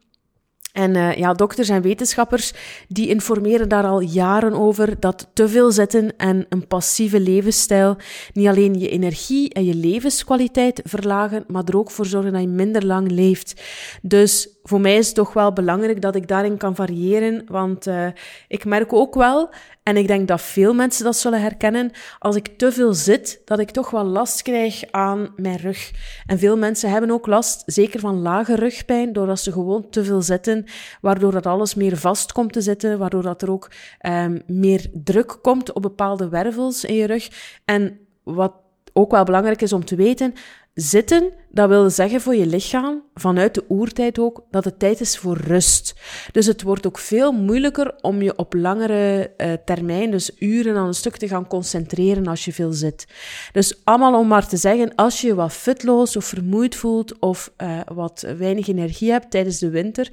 en 0.71 0.95
uh, 0.95 1.15
ja, 1.15 1.33
dokters 1.33 1.69
en 1.69 1.81
wetenschappers 1.81 2.53
die 2.87 3.07
informeren 3.07 3.69
daar 3.69 3.85
al 3.85 3.99
jaren 3.99 4.53
over 4.53 4.99
dat 4.99 5.29
te 5.33 5.49
veel 5.49 5.71
zitten 5.71 6.17
en 6.17 6.45
een 6.49 6.67
passieve 6.67 7.19
levensstijl 7.19 7.97
niet 8.33 8.47
alleen 8.47 8.79
je 8.79 8.89
energie 8.89 9.53
en 9.53 9.65
je 9.65 9.75
levenskwaliteit 9.75 10.81
verlagen, 10.83 11.43
maar 11.47 11.63
er 11.65 11.77
ook 11.77 11.91
voor 11.91 12.05
zorgen 12.05 12.31
dat 12.31 12.41
je 12.41 12.47
minder 12.47 12.85
lang 12.85 13.11
leeft. 13.11 13.61
Dus 14.01 14.49
voor 14.63 14.81
mij 14.81 14.97
is 14.97 15.05
het 15.05 15.15
toch 15.15 15.33
wel 15.33 15.53
belangrijk 15.53 16.01
dat 16.01 16.15
ik 16.15 16.27
daarin 16.27 16.57
kan 16.57 16.75
variëren, 16.75 17.43
want 17.47 17.87
uh, 17.87 18.07
ik 18.47 18.65
merk 18.65 18.93
ook 18.93 19.15
wel 19.15 19.49
en 19.83 19.97
ik 19.97 20.07
denk 20.07 20.27
dat 20.27 20.41
veel 20.41 20.73
mensen 20.73 21.03
dat 21.03 21.15
zullen 21.15 21.41
herkennen. 21.41 21.91
Als 22.19 22.35
ik 22.35 22.47
te 22.57 22.71
veel 22.71 22.93
zit, 22.93 23.41
dat 23.45 23.59
ik 23.59 23.71
toch 23.71 23.89
wel 23.89 24.03
last 24.03 24.41
krijg 24.41 24.83
aan 24.91 25.33
mijn 25.35 25.57
rug. 25.57 25.91
En 26.25 26.39
veel 26.39 26.57
mensen 26.57 26.89
hebben 26.89 27.11
ook 27.11 27.27
last, 27.27 27.63
zeker 27.65 27.99
van 27.99 28.21
lage 28.21 28.55
rugpijn, 28.55 29.13
doordat 29.13 29.39
ze 29.39 29.51
gewoon 29.51 29.89
te 29.89 30.03
veel 30.03 30.21
zitten, 30.21 30.65
waardoor 31.01 31.31
dat 31.31 31.45
alles 31.45 31.75
meer 31.75 31.97
vast 31.97 32.31
komt 32.31 32.53
te 32.53 32.61
zitten, 32.61 32.97
waardoor 32.97 33.21
dat 33.21 33.41
er 33.41 33.51
ook 33.51 33.71
um, 34.07 34.41
meer 34.47 34.89
druk 34.93 35.37
komt 35.41 35.73
op 35.73 35.81
bepaalde 35.81 36.29
wervels 36.29 36.83
in 36.83 36.95
je 36.95 37.05
rug. 37.05 37.29
En 37.65 37.99
wat 38.23 38.53
ook 38.93 39.11
wel 39.11 39.23
belangrijk 39.23 39.61
is 39.61 39.73
om 39.73 39.85
te 39.85 39.95
weten, 39.95 40.33
Zitten, 40.73 41.33
dat 41.49 41.69
wil 41.69 41.89
zeggen 41.89 42.21
voor 42.21 42.35
je 42.35 42.45
lichaam, 42.45 43.03
vanuit 43.13 43.53
de 43.53 43.65
oertijd 43.69 44.19
ook, 44.19 44.45
dat 44.51 44.65
het 44.65 44.79
tijd 44.79 44.99
is 44.99 45.17
voor 45.17 45.37
rust. 45.37 45.95
Dus 46.31 46.45
het 46.45 46.61
wordt 46.61 46.87
ook 46.87 46.97
veel 46.97 47.31
moeilijker 47.31 47.95
om 48.01 48.21
je 48.21 48.37
op 48.37 48.53
langere 48.53 49.33
uh, 49.37 49.53
termijn, 49.65 50.11
dus 50.11 50.31
uren 50.39 50.75
aan 50.77 50.87
een 50.87 50.93
stuk, 50.93 51.17
te 51.17 51.27
gaan 51.27 51.47
concentreren 51.47 52.27
als 52.27 52.45
je 52.45 52.53
veel 52.53 52.71
zit. 52.71 53.07
Dus 53.51 53.81
allemaal 53.83 54.19
om 54.19 54.27
maar 54.27 54.47
te 54.47 54.57
zeggen, 54.57 54.95
als 54.95 55.21
je 55.21 55.27
je 55.27 55.35
wat 55.35 55.53
futloos 55.53 56.15
of 56.15 56.25
vermoeid 56.25 56.75
voelt 56.75 57.19
of 57.19 57.53
uh, 57.57 57.79
wat 57.93 58.25
weinig 58.37 58.67
energie 58.67 59.11
hebt 59.11 59.31
tijdens 59.31 59.59
de 59.59 59.69
winter, 59.69 60.09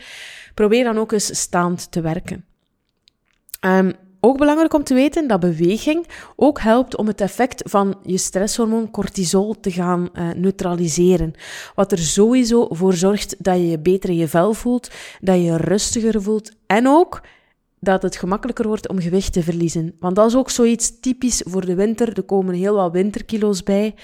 probeer 0.54 0.84
dan 0.84 0.98
ook 0.98 1.12
eens 1.12 1.40
staand 1.40 1.90
te 1.90 2.00
werken. 2.00 2.44
Um, 3.60 3.92
ook 4.28 4.38
belangrijk 4.38 4.74
om 4.74 4.84
te 4.84 4.94
weten 4.94 5.28
dat 5.28 5.40
beweging 5.40 6.06
ook 6.36 6.60
helpt 6.60 6.96
om 6.96 7.06
het 7.06 7.20
effect 7.20 7.62
van 7.64 7.98
je 8.02 8.18
stresshormoon 8.18 8.90
cortisol 8.90 9.60
te 9.60 9.70
gaan 9.70 10.08
uh, 10.12 10.30
neutraliseren. 10.36 11.34
Wat 11.74 11.92
er 11.92 11.98
sowieso 11.98 12.66
voor 12.70 12.94
zorgt 12.94 13.36
dat 13.38 13.56
je 13.56 13.68
je 13.68 13.78
beter 13.78 14.10
in 14.10 14.16
je 14.16 14.28
vel 14.28 14.52
voelt, 14.52 14.90
dat 15.20 15.34
je 15.34 15.42
je 15.42 15.56
rustiger 15.56 16.22
voelt 16.22 16.52
en 16.66 16.88
ook 16.88 17.20
dat 17.80 18.02
het 18.02 18.16
gemakkelijker 18.16 18.66
wordt 18.66 18.88
om 18.88 19.00
gewicht 19.00 19.32
te 19.32 19.42
verliezen. 19.42 19.94
Want 19.98 20.16
dat 20.16 20.26
is 20.26 20.36
ook 20.36 20.50
zoiets 20.50 21.00
typisch 21.00 21.42
voor 21.46 21.66
de 21.66 21.74
winter. 21.74 22.16
Er 22.16 22.22
komen 22.22 22.54
heel 22.54 22.74
wat 22.74 22.92
winterkilo's 22.92 23.62
bij. 23.62 23.94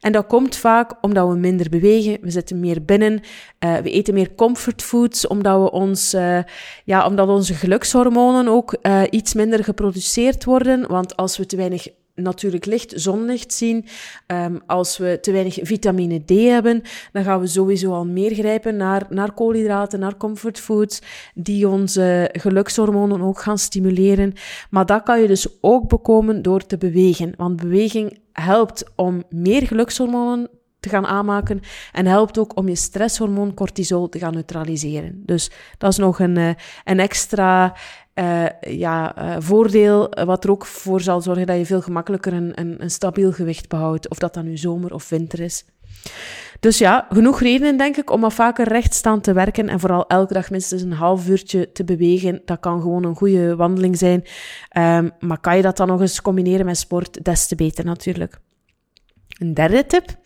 En 0.00 0.12
dat 0.12 0.26
komt 0.26 0.56
vaak 0.56 0.92
omdat 1.00 1.28
we 1.28 1.34
minder 1.34 1.68
bewegen. 1.68 2.18
We 2.20 2.30
zitten 2.30 2.60
meer 2.60 2.84
binnen. 2.84 3.20
Uh, 3.64 3.76
we 3.76 3.90
eten 3.90 4.14
meer 4.14 4.34
comfortfoods, 4.34 5.26
omdat, 5.26 5.70
ons, 5.70 6.14
uh, 6.14 6.38
ja, 6.84 7.06
omdat 7.06 7.28
onze 7.28 7.54
gelukshormonen 7.54 8.48
ook 8.48 8.76
uh, 8.82 9.02
iets 9.10 9.34
minder 9.34 9.64
geproduceerd 9.64 10.44
worden. 10.44 10.88
Want 10.88 11.16
als 11.16 11.36
we 11.36 11.46
te 11.46 11.56
weinig 11.56 11.88
natuurlijk 12.14 12.64
licht, 12.64 12.92
zonlicht 12.96 13.52
zien. 13.52 13.84
Um, 14.26 14.60
als 14.66 14.98
we 14.98 15.18
te 15.20 15.32
weinig 15.32 15.58
vitamine 15.62 16.24
D 16.24 16.30
hebben, 16.30 16.82
dan 17.12 17.24
gaan 17.24 17.40
we 17.40 17.46
sowieso 17.46 17.92
al 17.92 18.06
meer 18.06 18.34
grijpen 18.34 18.76
naar, 18.76 19.06
naar 19.10 19.32
koolhydraten, 19.32 20.00
naar 20.00 20.16
comfortfoods, 20.16 21.00
die 21.34 21.68
onze 21.68 22.28
gelukshormonen 22.32 23.20
ook 23.20 23.40
gaan 23.40 23.58
stimuleren. 23.58 24.32
Maar 24.70 24.86
dat 24.86 25.02
kan 25.02 25.20
je 25.20 25.26
dus 25.26 25.46
ook 25.60 25.88
bekomen 25.88 26.42
door 26.42 26.66
te 26.66 26.78
bewegen. 26.78 27.32
Want 27.36 27.56
beweging 27.56 28.18
helpt 28.32 28.84
om 28.96 29.22
meer 29.30 29.66
gelukshormonen 29.66 30.48
te 30.82 30.88
gaan 30.88 31.06
aanmaken 31.06 31.60
en 31.92 32.06
helpt 32.06 32.38
ook 32.38 32.56
om 32.56 32.68
je 32.68 32.74
stresshormoon 32.74 33.54
cortisol 33.54 34.08
te 34.08 34.18
gaan 34.18 34.34
neutraliseren. 34.34 35.22
Dus 35.26 35.50
dat 35.78 35.90
is 35.90 35.98
nog 35.98 36.18
een, 36.20 36.36
eh, 36.36 36.50
een 36.84 37.00
extra 37.00 37.74
uh, 38.14 38.44
ja, 38.60 39.18
uh, 39.18 39.36
voordeel, 39.38 40.08
wat 40.24 40.44
er 40.44 40.50
ook 40.50 40.66
voor 40.66 41.00
zal 41.00 41.20
zorgen 41.20 41.46
dat 41.46 41.56
je 41.56 41.66
veel 41.66 41.80
gemakkelijker 41.80 42.32
een, 42.32 42.52
een, 42.54 42.90
stabiel 42.90 43.32
gewicht 43.32 43.68
behoudt, 43.68 44.08
of 44.08 44.18
dat 44.18 44.34
dan 44.34 44.44
nu 44.44 44.56
zomer 44.56 44.94
of 44.94 45.08
winter 45.08 45.40
is. 45.40 45.64
Dus 46.60 46.78
ja, 46.78 47.06
genoeg 47.10 47.40
redenen 47.40 47.76
denk 47.76 47.96
ik 47.96 48.10
om 48.10 48.20
wat 48.20 48.34
vaker 48.34 48.68
rechtstaan 48.68 49.20
te 49.20 49.32
werken 49.32 49.68
en 49.68 49.80
vooral 49.80 50.06
elke 50.06 50.34
dag 50.34 50.50
minstens 50.50 50.82
een 50.82 50.92
half 50.92 51.28
uurtje 51.28 51.72
te 51.72 51.84
bewegen. 51.84 52.42
Dat 52.44 52.60
kan 52.60 52.80
gewoon 52.80 53.04
een 53.04 53.16
goede 53.16 53.56
wandeling 53.56 53.98
zijn. 53.98 54.24
Um, 54.78 55.10
maar 55.20 55.40
kan 55.40 55.56
je 55.56 55.62
dat 55.62 55.76
dan 55.76 55.86
nog 55.86 56.00
eens 56.00 56.22
combineren 56.22 56.66
met 56.66 56.76
sport, 56.76 57.24
des 57.24 57.46
te 57.46 57.54
beter 57.54 57.84
natuurlijk. 57.84 58.40
Een 59.42 59.54
derde 59.54 59.86
tip, 59.86 60.16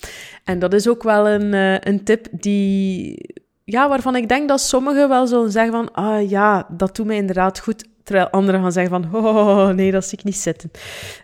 en 0.44 0.58
dat 0.58 0.72
is 0.72 0.88
ook 0.88 1.02
wel 1.02 1.28
een, 1.28 1.52
uh, 1.52 1.78
een 1.78 2.04
tip 2.04 2.26
die 2.30 3.18
ja, 3.64 3.88
waarvan 3.88 4.16
ik 4.16 4.28
denk 4.28 4.48
dat 4.48 4.60
sommigen 4.60 5.08
wel 5.08 5.26
zullen 5.26 5.50
zeggen 5.50 5.72
van, 5.72 5.92
ah 5.92 6.30
ja, 6.30 6.66
dat 6.70 6.96
doet 6.96 7.06
mij 7.06 7.16
inderdaad 7.16 7.58
goed. 7.58 7.84
Terwijl 8.02 8.28
anderen 8.28 8.60
gaan 8.60 8.72
zeggen 8.72 9.10
van, 9.10 9.24
oh 9.24 9.68
nee, 9.68 9.90
dat 9.90 10.04
zie 10.04 10.18
ik 10.18 10.24
niet 10.24 10.36
zitten. 10.36 10.70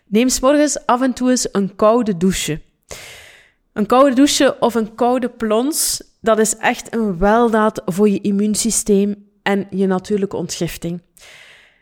Neem 0.07 0.29
morgens 0.41 0.87
af 0.87 1.03
en 1.03 1.13
toe 1.13 1.31
eens 1.31 1.49
een 1.53 1.77
koude 1.77 2.17
douche. 2.17 2.61
Een 3.73 3.87
koude 3.87 4.15
douche 4.15 4.57
of 4.61 4.75
een 4.75 4.95
koude 4.95 5.29
plons, 5.29 6.03
dat 6.21 6.39
is 6.39 6.57
echt 6.57 6.95
een 6.95 7.19
weldaad 7.19 7.83
voor 7.85 8.09
je 8.09 8.21
immuunsysteem 8.21 9.15
en 9.43 9.67
je 9.71 9.87
natuurlijke 9.87 10.37
ontgifting. 10.37 11.03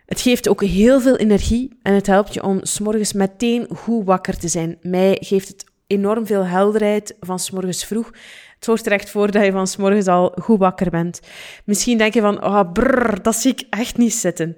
Het 0.06 0.20
geeft 0.20 0.48
ook 0.48 0.62
heel 0.62 1.00
veel 1.00 1.16
energie 1.16 1.78
en 1.82 1.94
het 1.94 2.06
helpt 2.06 2.34
je 2.34 2.42
om 2.42 2.58
s'morgens 2.62 3.12
meteen 3.12 3.68
goed 3.74 4.04
wakker 4.04 4.38
te 4.38 4.48
zijn. 4.48 4.78
Mij 4.82 5.16
geeft 5.20 5.48
het 5.48 5.69
enorm 5.90 6.26
veel 6.26 6.44
helderheid 6.44 7.16
van 7.20 7.38
s'morgens 7.38 7.84
vroeg. 7.84 8.06
Het 8.54 8.64
zorgt 8.64 8.86
er 8.86 8.92
echt 8.92 9.10
voor 9.10 9.30
dat 9.30 9.44
je 9.44 9.52
van 9.52 9.66
s 9.66 9.78
al 10.08 10.32
goed 10.42 10.58
wakker 10.58 10.90
bent. 10.90 11.20
Misschien 11.64 11.98
denk 11.98 12.14
je 12.14 12.20
van, 12.20 12.44
oh, 12.44 12.72
brrr, 12.72 13.22
dat 13.22 13.36
zie 13.36 13.52
ik 13.52 13.66
echt 13.70 13.96
niet 13.96 14.14
zitten. 14.14 14.56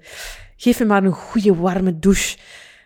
Geef 0.57 0.79
me 0.79 0.85
maar 0.85 1.05
een 1.05 1.13
goede 1.13 1.55
warme 1.55 1.99
douche. 1.99 2.39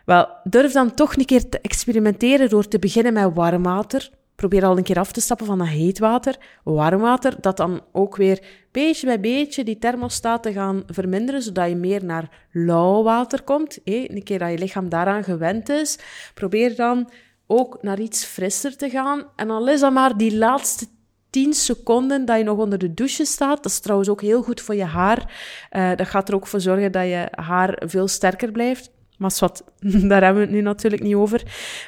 Wel, 0.04 0.28
durf 0.44 0.72
dan 0.72 0.94
toch 0.94 1.16
een 1.16 1.24
keer 1.24 1.48
te 1.48 1.60
experimenteren 1.60 2.48
door 2.48 2.68
te 2.68 2.78
beginnen 2.78 3.12
met 3.12 3.34
warm 3.34 3.62
water. 3.62 4.10
Probeer 4.36 4.64
al 4.64 4.76
een 4.76 4.82
keer 4.82 4.98
af 4.98 5.12
te 5.12 5.20
stappen 5.20 5.46
van 5.46 5.58
dat 5.58 5.66
heet 5.66 5.98
water, 5.98 6.36
warm 6.64 7.00
water, 7.00 7.34
dat 7.40 7.56
dan 7.56 7.80
ook 7.92 8.16
weer 8.16 8.40
beetje 8.72 9.06
bij 9.06 9.20
beetje 9.20 9.64
die 9.64 9.78
thermostaat 9.78 10.42
te 10.42 10.52
gaan 10.52 10.82
verminderen, 10.86 11.42
zodat 11.42 11.68
je 11.68 11.76
meer 11.76 12.04
naar 12.04 12.46
lauw 12.52 13.02
water 13.02 13.42
komt. 13.42 13.78
een 13.84 14.22
keer 14.22 14.38
dat 14.38 14.50
je 14.50 14.58
lichaam 14.58 14.88
daaraan 14.88 15.24
gewend 15.24 15.68
is, 15.68 15.98
probeer 16.34 16.76
dan 16.76 17.10
ook 17.46 17.82
naar 17.82 18.00
iets 18.00 18.24
frisser 18.24 18.76
te 18.76 18.90
gaan. 18.90 19.24
En 19.36 19.50
al 19.50 19.68
is 19.68 19.80
dat 19.80 19.92
maar 19.92 20.16
die 20.16 20.36
laatste 20.36 20.86
10 21.30 21.52
seconden 21.52 22.24
dat 22.24 22.38
je 22.38 22.44
nog 22.44 22.58
onder 22.58 22.78
de 22.78 22.94
douche 22.94 23.24
staat. 23.24 23.56
Dat 23.56 23.72
is 23.72 23.80
trouwens 23.80 24.08
ook 24.08 24.20
heel 24.20 24.42
goed 24.42 24.60
voor 24.60 24.74
je 24.74 24.84
haar. 24.84 25.32
Uh, 25.72 25.90
dat 25.96 26.08
gaat 26.08 26.28
er 26.28 26.34
ook 26.34 26.46
voor 26.46 26.60
zorgen 26.60 26.92
dat 26.92 27.04
je 27.04 27.28
haar 27.30 27.82
veel 27.86 28.08
sterker 28.08 28.52
blijft. 28.52 28.90
Maar 29.18 29.36
wat, 29.38 29.64
daar 30.10 30.22
hebben 30.22 30.42
we 30.42 30.48
het 30.48 30.56
nu 30.56 30.60
natuurlijk 30.60 31.02
niet 31.02 31.14
over. 31.14 31.42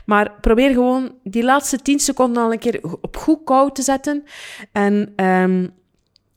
Maar 0.07 0.33
probeer 0.41 0.71
gewoon 0.71 1.15
die 1.23 1.45
laatste 1.45 1.83
10 1.83 1.99
seconden 1.99 2.43
al 2.43 2.53
een 2.53 2.59
keer 2.59 2.81
op 3.01 3.17
goed 3.17 3.41
koud 3.45 3.75
te 3.75 3.83
zetten. 3.83 4.25
En 4.73 5.13
um, 5.25 5.71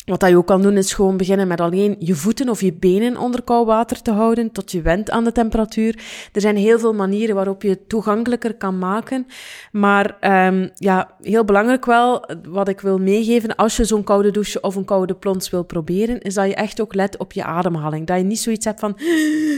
wat 0.05 0.27
je 0.27 0.37
ook 0.37 0.47
kan 0.47 0.61
doen, 0.61 0.77
is 0.77 0.93
gewoon 0.93 1.17
beginnen 1.17 1.47
met 1.47 1.61
alleen 1.61 1.95
je 1.99 2.15
voeten 2.15 2.49
of 2.49 2.61
je 2.61 2.73
benen 2.73 3.17
onder 3.17 3.41
koud 3.41 3.65
water 3.65 4.01
te 4.01 4.11
houden, 4.11 4.51
tot 4.51 4.71
je 4.71 4.81
went 4.81 5.09
aan 5.09 5.23
de 5.23 5.31
temperatuur. 5.31 6.03
Er 6.31 6.41
zijn 6.41 6.57
heel 6.57 6.79
veel 6.79 6.93
manieren 6.93 7.35
waarop 7.35 7.61
je 7.61 7.69
het 7.69 7.89
toegankelijker 7.89 8.53
kan 8.55 8.77
maken. 8.77 9.27
Maar 9.71 10.17
um, 10.47 10.69
ja, 10.75 11.15
heel 11.21 11.45
belangrijk 11.45 11.85
wel, 11.85 12.25
wat 12.47 12.67
ik 12.67 12.81
wil 12.81 12.97
meegeven, 12.97 13.55
als 13.55 13.77
je 13.77 13.85
zo'n 13.85 14.03
koude 14.03 14.31
douche 14.31 14.61
of 14.61 14.75
een 14.75 14.85
koude 14.85 15.15
plons 15.15 15.49
wil 15.49 15.63
proberen, 15.63 16.21
is 16.21 16.33
dat 16.33 16.47
je 16.47 16.55
echt 16.55 16.81
ook 16.81 16.93
let 16.93 17.17
op 17.17 17.31
je 17.31 17.43
ademhaling. 17.43 18.07
Dat 18.07 18.17
je 18.17 18.23
niet 18.23 18.39
zoiets 18.39 18.65
hebt 18.65 18.79
van, 18.79 18.91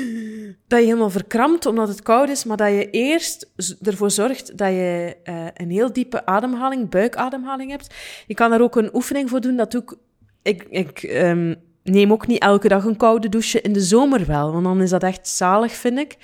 dat 0.67 0.79
je 0.79 0.85
helemaal 0.85 1.09
verkrampt 1.09 1.65
omdat 1.65 1.87
het 1.87 2.01
koud 2.01 2.29
is, 2.29 2.43
maar 2.43 2.57
dat 2.57 2.69
je 2.69 2.89
eerst 2.89 3.49
ervoor 3.81 4.11
zorgt 4.11 4.57
dat 4.57 4.69
je 4.69 5.15
uh, 5.23 5.45
een 5.53 5.71
heel 5.71 5.93
diepe 5.93 6.25
ademhaling, 6.25 6.89
buikademhaling 6.89 7.71
hebt. 7.71 7.93
Je 8.27 8.33
kan 8.33 8.49
daar 8.49 8.61
ook 8.61 8.75
een 8.75 8.95
oefening 8.95 9.29
voor 9.29 9.41
doen, 9.41 9.55
dat 9.55 9.73
ik 9.73 9.95
ik, 10.43 10.65
ik 10.69 11.03
um, 11.03 11.55
neem 11.83 12.11
ook 12.11 12.27
niet 12.27 12.41
elke 12.41 12.67
dag 12.67 12.85
een 12.85 12.97
koude 12.97 13.29
douche. 13.29 13.61
In 13.61 13.73
de 13.73 13.81
zomer 13.81 14.25
wel, 14.25 14.51
want 14.51 14.63
dan 14.63 14.81
is 14.81 14.89
dat 14.89 15.03
echt 15.03 15.27
zalig, 15.27 15.71
vind 15.71 15.99
ik. 15.99 16.17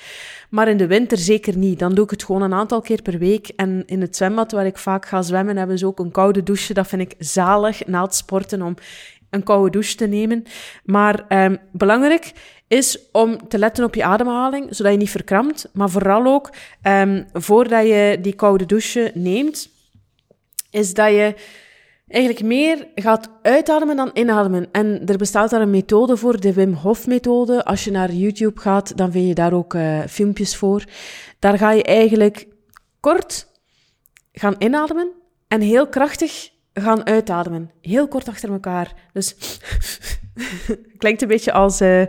Maar 0.49 0.67
in 0.67 0.77
de 0.77 0.87
winter 0.87 1.17
zeker 1.17 1.57
niet. 1.57 1.79
Dan 1.79 1.95
doe 1.95 2.03
ik 2.03 2.09
het 2.09 2.23
gewoon 2.23 2.41
een 2.41 2.53
aantal 2.53 2.81
keer 2.81 3.01
per 3.01 3.17
week. 3.17 3.47
En 3.55 3.83
in 3.85 4.01
het 4.01 4.15
zwembad 4.15 4.51
waar 4.51 4.65
ik 4.65 4.77
vaak 4.77 5.05
ga 5.05 5.21
zwemmen, 5.21 5.57
hebben 5.57 5.77
ze 5.77 5.85
ook 5.85 5.99
een 5.99 6.11
koude 6.11 6.43
douche. 6.43 6.73
Dat 6.73 6.87
vind 6.87 7.01
ik 7.01 7.13
zalig 7.17 7.85
na 7.85 8.03
het 8.03 8.15
sporten 8.15 8.61
om 8.61 8.75
een 9.29 9.43
koude 9.43 9.69
douche 9.69 9.95
te 9.95 10.05
nemen. 10.05 10.43
Maar 10.83 11.25
um, 11.29 11.57
belangrijk 11.71 12.31
is 12.67 12.99
om 13.11 13.47
te 13.47 13.57
letten 13.57 13.83
op 13.83 13.95
je 13.95 14.03
ademhaling, 14.03 14.67
zodat 14.69 14.91
je 14.91 14.97
niet 14.97 15.09
verkrampt. 15.09 15.69
Maar 15.73 15.89
vooral 15.89 16.25
ook, 16.25 16.53
um, 16.83 17.25
voordat 17.33 17.87
je 17.87 18.17
die 18.21 18.33
koude 18.33 18.65
douche 18.65 19.11
neemt, 19.13 19.69
is 20.71 20.93
dat 20.93 21.09
je 21.09 21.35
eigenlijk 22.09 22.45
meer 22.45 22.87
gaat 22.95 23.29
uitademen 23.41 23.95
dan 23.95 24.11
inademen. 24.13 24.67
En 24.71 25.01
er 25.05 25.17
bestaat 25.17 25.49
daar 25.49 25.61
een 25.61 25.69
methode 25.69 26.17
voor, 26.17 26.39
de 26.39 26.53
Wim 26.53 26.73
Hof 26.73 27.07
methode. 27.07 27.65
Als 27.65 27.83
je 27.83 27.91
naar 27.91 28.11
YouTube 28.11 28.59
gaat, 28.59 28.97
dan 28.97 29.11
vind 29.11 29.27
je 29.27 29.33
daar 29.33 29.53
ook 29.53 29.73
uh, 29.73 29.99
filmpjes 30.07 30.55
voor. 30.55 30.83
Daar 31.39 31.57
ga 31.57 31.71
je 31.71 31.83
eigenlijk 31.83 32.47
kort 32.99 33.47
gaan 34.31 34.55
inademen 34.57 35.11
en 35.47 35.61
heel 35.61 35.87
krachtig 35.87 36.49
gaan 36.73 37.05
uitademen. 37.05 37.71
Heel 37.81 38.07
kort 38.07 38.27
achter 38.27 38.51
elkaar. 38.51 38.93
Dus 39.13 39.35
klinkt 40.97 41.21
een 41.21 41.27
beetje 41.27 41.51
als 41.51 41.81
uh, 41.81 42.03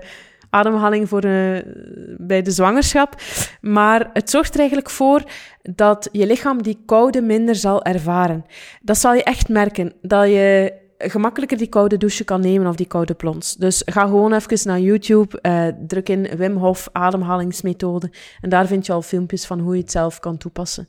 ademhaling 0.51 1.09
voor, 1.09 1.25
uh, 1.25 1.59
bij 2.19 2.43
de 2.43 2.51
zwangerschap. 2.51 3.15
Maar 3.61 4.11
het 4.13 4.31
zorgt 4.31 4.53
er 4.53 4.59
eigenlijk 4.59 4.91
voor 4.91 5.23
dat 5.63 6.09
je 6.13 6.27
lichaam 6.27 6.63
die 6.63 6.83
koude 6.87 7.23
minder 7.23 7.55
zal 7.55 7.83
ervaren. 7.83 8.45
Dat 8.83 8.99
zal 8.99 9.15
je 9.15 9.23
echt 9.23 9.49
merken. 9.49 9.93
Dat 10.03 10.27
je 10.27 10.79
gemakkelijker 11.09 11.57
die 11.59 11.69
koude 11.69 11.97
douche 11.97 12.25
kan 12.25 12.41
nemen 12.41 12.67
of 12.67 12.77
die 12.77 12.87
koude 12.87 13.15
plons. 13.15 13.55
Dus 13.55 13.83
ga 13.85 14.03
gewoon 14.03 14.33
even 14.33 14.69
naar 14.69 14.81
YouTube, 14.81 15.39
uh, 15.43 15.67
druk 15.87 16.09
in 16.09 16.37
Wim 16.37 16.57
Hof 16.57 16.89
ademhalingsmethode 16.93 18.13
en 18.41 18.49
daar 18.49 18.67
vind 18.67 18.87
je 18.87 18.93
al 18.93 19.03
filmpjes 19.03 19.47
van 19.47 19.61
hoe 19.61 19.75
je 19.75 19.81
het 19.81 19.91
zelf 19.91 20.19
kan 20.19 20.37
toepassen. 20.37 20.89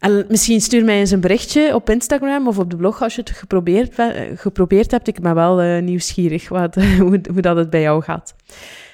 En 0.00 0.24
misschien 0.28 0.60
stuur 0.60 0.84
mij 0.84 0.98
eens 0.98 1.10
een 1.10 1.20
berichtje 1.20 1.74
op 1.74 1.90
Instagram 1.90 2.48
of 2.48 2.58
op 2.58 2.70
de 2.70 2.76
blog 2.76 3.02
als 3.02 3.14
je 3.14 3.20
het 3.20 3.30
geprobeerd, 3.30 3.94
geprobeerd 4.34 4.90
hebt. 4.90 5.08
Ik 5.08 5.20
ben 5.20 5.34
wel 5.34 5.62
uh, 5.62 5.82
nieuwsgierig 5.82 6.48
wat, 6.48 6.74
hoe, 7.00 7.20
hoe 7.32 7.40
dat 7.40 7.56
het 7.56 7.70
bij 7.70 7.80
jou 7.80 8.02
gaat. 8.02 8.34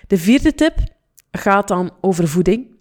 De 0.07 0.19
vierde 0.19 0.55
tip 0.55 0.75
gaat 1.31 1.69
dan 1.69 1.91
over 2.01 2.29
voeding. 2.29 2.76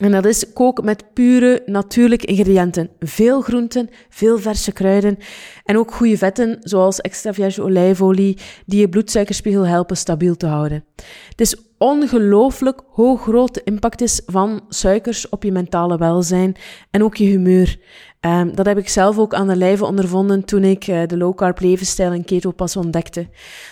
En 0.00 0.10
dat 0.10 0.24
is 0.24 0.52
kook 0.52 0.82
met 0.82 1.04
pure 1.12 1.62
natuurlijke 1.66 2.26
ingrediënten. 2.26 2.90
Veel 2.98 3.40
groenten, 3.40 3.88
veel 4.08 4.38
verse 4.38 4.72
kruiden 4.72 5.18
en 5.64 5.76
ook 5.76 5.92
goede 5.92 6.16
vetten, 6.16 6.56
zoals 6.60 7.00
extra 7.00 7.34
vierge 7.34 7.62
olijfolie, 7.62 8.38
die 8.66 8.80
je 8.80 8.88
bloedsuikerspiegel 8.88 9.66
helpen 9.66 9.96
stabiel 9.96 10.36
te 10.36 10.46
houden. 10.46 10.84
Het 11.28 11.40
is 11.40 11.56
ongelooflijk 11.78 12.80
hoe 12.86 13.18
groot 13.18 13.54
de 13.54 13.60
impact 13.64 14.00
is 14.00 14.20
van 14.26 14.60
suikers 14.68 15.28
op 15.28 15.42
je 15.42 15.52
mentale 15.52 15.98
welzijn 15.98 16.56
en 16.90 17.02
ook 17.02 17.16
je 17.16 17.24
humeur. 17.24 17.78
Um, 18.26 18.54
dat 18.54 18.66
heb 18.66 18.78
ik 18.78 18.88
zelf 18.88 19.18
ook 19.18 19.34
aan 19.34 19.48
de 19.48 19.56
lijve 19.56 19.84
ondervonden 19.84 20.44
toen 20.44 20.64
ik 20.64 20.86
uh, 20.86 21.06
de 21.06 21.16
low 21.16 21.34
carb 21.36 21.60
levensstijl 21.60 22.12
en 22.12 22.24
keto 22.24 22.50
pas 22.50 22.76
ontdekte. 22.76 23.28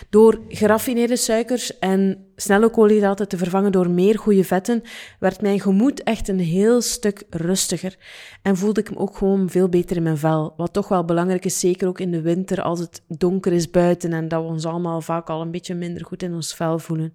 Door 0.09 0.39
geraffineerde 0.47 1.15
suikers 1.15 1.79
en 1.79 2.25
snelle 2.35 2.69
koolhydraten 2.69 3.27
te 3.27 3.37
vervangen 3.37 3.71
door 3.71 3.89
meer 3.89 4.19
goede 4.19 4.43
vetten, 4.43 4.81
werd 5.19 5.41
mijn 5.41 5.59
gemoed 5.59 6.03
echt 6.03 6.27
een 6.27 6.39
heel 6.39 6.81
stuk 6.81 7.23
rustiger. 7.29 7.97
En 8.41 8.57
voelde 8.57 8.79
ik 8.79 8.89
me 8.89 8.97
ook 8.97 9.17
gewoon 9.17 9.49
veel 9.49 9.69
beter 9.69 9.97
in 9.97 10.03
mijn 10.03 10.17
vel. 10.17 10.53
Wat 10.57 10.73
toch 10.73 10.87
wel 10.87 11.05
belangrijk 11.05 11.45
is, 11.45 11.59
zeker 11.59 11.87
ook 11.87 11.99
in 11.99 12.11
de 12.11 12.21
winter 12.21 12.61
als 12.61 12.79
het 12.79 13.01
donker 13.07 13.53
is 13.53 13.69
buiten 13.69 14.13
en 14.13 14.27
dat 14.27 14.41
we 14.41 14.47
ons 14.47 14.65
allemaal 14.65 15.01
vaak 15.01 15.29
al 15.29 15.41
een 15.41 15.51
beetje 15.51 15.75
minder 15.75 16.05
goed 16.05 16.23
in 16.23 16.33
ons 16.33 16.53
vel 16.53 16.79
voelen. 16.79 17.13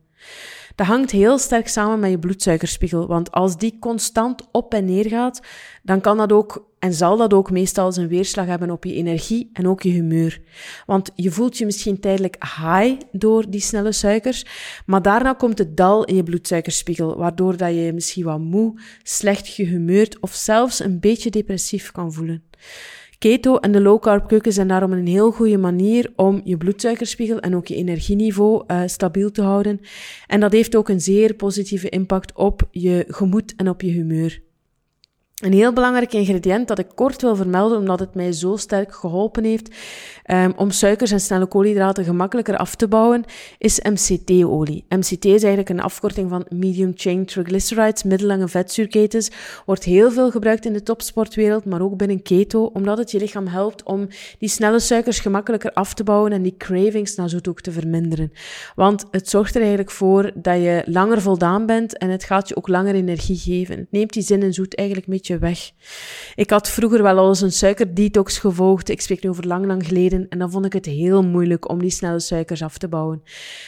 Dat 0.74 0.86
hangt 0.86 1.10
heel 1.10 1.38
sterk 1.38 1.68
samen 1.68 2.00
met 2.00 2.10
je 2.10 2.18
bloedsuikerspiegel, 2.18 3.06
want 3.06 3.30
als 3.30 3.56
die 3.56 3.76
constant 3.80 4.42
op 4.52 4.74
en 4.74 4.84
neer 4.84 5.08
gaat, 5.08 5.40
dan 5.82 6.00
kan 6.00 6.16
dat 6.16 6.32
ook 6.32 6.72
en 6.84 6.94
zal 6.94 7.16
dat 7.16 7.34
ook 7.34 7.50
meestal 7.50 7.92
zijn 7.92 8.08
weerslag 8.08 8.46
hebben 8.46 8.70
op 8.70 8.84
je 8.84 8.94
energie 8.94 9.50
en 9.52 9.68
ook 9.68 9.82
je 9.82 9.90
humeur. 9.90 10.40
Want 10.86 11.10
je 11.14 11.30
voelt 11.30 11.58
je 11.58 11.64
misschien 11.64 12.00
tijdelijk 12.00 12.36
high 12.42 13.00
door 13.12 13.50
die 13.50 13.60
snelle 13.60 13.92
suikers, 13.92 14.44
maar 14.86 15.02
daarna 15.02 15.32
komt 15.32 15.58
het 15.58 15.76
dal 15.76 16.04
in 16.04 16.16
je 16.16 16.22
bloedsuikerspiegel, 16.22 17.16
waardoor 17.16 17.56
dat 17.56 17.68
je 17.68 17.74
je 17.74 17.92
misschien 17.92 18.24
wat 18.24 18.38
moe, 18.38 18.80
slecht 19.02 19.48
gehumeurd 19.48 20.20
of 20.20 20.32
zelfs 20.34 20.80
een 20.80 21.00
beetje 21.00 21.30
depressief 21.30 21.92
kan 21.92 22.12
voelen. 22.12 22.42
Keto 23.18 23.56
en 23.56 23.72
de 23.72 23.80
low 23.80 24.00
carb 24.00 24.28
keuken 24.28 24.52
zijn 24.52 24.68
daarom 24.68 24.92
een 24.92 25.06
heel 25.06 25.30
goede 25.30 25.58
manier 25.58 26.12
om 26.16 26.40
je 26.44 26.56
bloedsuikerspiegel 26.56 27.40
en 27.40 27.56
ook 27.56 27.66
je 27.66 27.74
energieniveau 27.74 28.64
uh, 28.66 28.82
stabiel 28.86 29.30
te 29.30 29.42
houden. 29.42 29.80
En 30.26 30.40
dat 30.40 30.52
heeft 30.52 30.76
ook 30.76 30.88
een 30.88 31.00
zeer 31.00 31.34
positieve 31.34 31.88
impact 31.88 32.34
op 32.34 32.68
je 32.70 33.04
gemoed 33.08 33.54
en 33.56 33.68
op 33.68 33.80
je 33.80 33.90
humeur. 33.90 34.42
Een 35.44 35.52
heel 35.52 35.72
belangrijk 35.72 36.12
ingrediënt 36.12 36.68
dat 36.68 36.78
ik 36.78 36.86
kort 36.94 37.22
wil 37.22 37.36
vermelden, 37.36 37.78
omdat 37.78 38.00
het 38.00 38.14
mij 38.14 38.32
zo 38.32 38.56
sterk 38.56 38.94
geholpen 38.94 39.44
heeft 39.44 39.74
um, 40.26 40.52
om 40.56 40.70
suikers 40.70 41.10
en 41.10 41.20
snelle 41.20 41.46
koolhydraten 41.46 42.04
gemakkelijker 42.04 42.56
af 42.56 42.74
te 42.74 42.88
bouwen, 42.88 43.24
is 43.58 43.80
MCT-olie. 43.80 44.84
MCT 44.88 45.24
is 45.24 45.42
eigenlijk 45.42 45.68
een 45.68 45.80
afkorting 45.80 46.30
van 46.30 46.46
Medium 46.48 46.92
Chain 46.94 47.24
Triglycerides, 47.24 48.02
middellange 48.02 48.48
vetzuurketens. 48.48 49.30
Wordt 49.66 49.84
heel 49.84 50.10
veel 50.10 50.30
gebruikt 50.30 50.66
in 50.66 50.72
de 50.72 50.82
topsportwereld, 50.82 51.64
maar 51.64 51.82
ook 51.82 51.96
binnen 51.96 52.22
keto, 52.22 52.64
omdat 52.64 52.98
het 52.98 53.10
je 53.10 53.18
lichaam 53.18 53.46
helpt 53.46 53.82
om 53.82 54.08
die 54.38 54.48
snelle 54.48 54.80
suikers 54.80 55.20
gemakkelijker 55.20 55.72
af 55.72 55.94
te 55.94 56.04
bouwen 56.04 56.32
en 56.32 56.42
die 56.42 56.56
cravings 56.56 57.14
naar 57.14 57.28
zoet 57.28 57.48
ook 57.48 57.60
te 57.60 57.72
verminderen. 57.72 58.32
Want 58.74 59.04
het 59.10 59.28
zorgt 59.28 59.54
er 59.54 59.60
eigenlijk 59.60 59.90
voor 59.90 60.30
dat 60.34 60.56
je 60.56 60.82
langer 60.86 61.20
voldaan 61.20 61.66
bent 61.66 61.98
en 61.98 62.10
het 62.10 62.24
gaat 62.24 62.48
je 62.48 62.56
ook 62.56 62.68
langer 62.68 62.94
energie 62.94 63.36
geven. 63.36 63.78
Het 63.78 63.90
neemt 63.90 64.12
die 64.12 64.22
zin 64.22 64.42
en 64.42 64.52
zoet 64.52 64.76
eigenlijk 64.76 65.08
een 65.08 65.14
beetje 65.14 65.33
weg. 65.38 65.70
Ik 66.34 66.50
had 66.50 66.70
vroeger 66.70 67.02
wel 67.02 67.18
al 67.18 67.28
eens 67.28 67.40
een 67.40 67.52
suikerdetox 67.52 68.38
gevolgd. 68.38 68.88
Ik 68.88 69.00
spreek 69.00 69.22
nu 69.22 69.28
over 69.28 69.46
lang, 69.46 69.66
lang 69.66 69.86
geleden. 69.86 70.26
En 70.28 70.38
dan 70.38 70.50
vond 70.50 70.64
ik 70.64 70.72
het 70.72 70.86
heel 70.86 71.22
moeilijk 71.22 71.68
om 71.68 71.78
die 71.78 71.90
snelle 71.90 72.20
suikers 72.20 72.62
af 72.62 72.78
te 72.78 72.88
bouwen. 72.88 73.22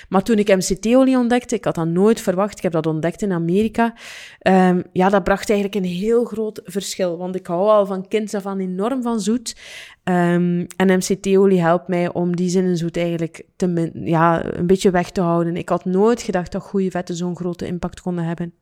Maar 0.08 0.22
toen 0.22 0.38
ik 0.38 0.56
MCT-olie 0.56 1.16
ontdekte, 1.16 1.54
ik 1.54 1.64
had 1.64 1.74
dat 1.74 1.86
nooit 1.86 2.20
verwacht. 2.20 2.56
Ik 2.56 2.62
heb 2.62 2.72
dat 2.72 2.86
ontdekt 2.86 3.22
in 3.22 3.32
Amerika. 3.32 3.94
Um, 4.42 4.82
ja, 4.92 5.08
dat 5.08 5.24
bracht 5.24 5.50
eigenlijk 5.50 5.84
een 5.84 5.90
heel 5.90 6.24
groot 6.24 6.60
verschil. 6.64 7.16
Want 7.16 7.34
ik 7.34 7.46
hou 7.46 7.68
al 7.68 7.86
van 7.86 8.08
kind 8.08 8.34
af 8.34 8.46
aan 8.46 8.60
enorm 8.60 9.02
van 9.02 9.20
zoet. 9.20 9.56
Um, 10.04 10.66
en 10.76 10.96
MCT-olie 10.96 11.60
helpt 11.60 11.88
mij 11.88 12.12
om 12.12 12.36
die 12.36 12.48
zin 12.48 12.64
en 12.64 12.76
zoet 12.76 12.96
eigenlijk 12.96 13.42
te, 13.56 13.90
ja, 13.94 14.54
een 14.54 14.66
beetje 14.66 14.90
weg 14.90 15.10
te 15.10 15.20
houden. 15.20 15.56
Ik 15.56 15.68
had 15.68 15.84
nooit 15.84 16.22
gedacht 16.22 16.52
dat 16.52 16.62
goede 16.62 16.90
vetten 16.90 17.14
zo'n 17.14 17.36
grote 17.36 17.66
impact 17.66 18.00
konden 18.00 18.24
hebben. 18.24 18.54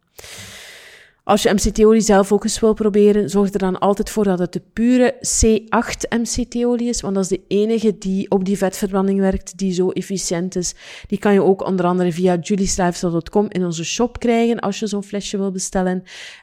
Als 1.25 1.43
je 1.43 1.53
MCT-olie 1.53 2.01
zelf 2.01 2.33
ook 2.33 2.45
eens 2.45 2.61
wil 2.61 2.73
proberen, 2.73 3.31
zorg 3.31 3.53
er 3.53 3.59
dan 3.59 3.79
altijd 3.79 4.11
voor 4.11 4.25
dat 4.25 4.39
het 4.39 4.53
de 4.53 4.63
pure 4.73 5.15
C8 5.15 6.09
MCT-olie 6.09 6.89
is, 6.89 7.01
want 7.01 7.15
dat 7.15 7.23
is 7.23 7.29
de 7.29 7.41
enige 7.49 7.99
die 7.99 8.31
op 8.31 8.45
die 8.45 8.59
vetverbranding 8.59 9.21
werkt, 9.21 9.59
die 9.59 9.73
zo 9.73 9.91
efficiënt 9.91 10.57
is. 10.57 10.75
Die 11.07 11.19
kan 11.19 11.33
je 11.33 11.43
ook 11.43 11.67
onder 11.67 11.87
andere 11.87 12.13
via 12.13 12.37
julieslife.com 12.41 13.47
in 13.49 13.65
onze 13.65 13.85
shop 13.85 14.19
krijgen 14.19 14.61
als 14.61 14.79
je 14.79 14.87
zo'n 14.87 15.05
flesje 15.05 15.37
wil 15.37 15.51
bestellen. 15.51 16.03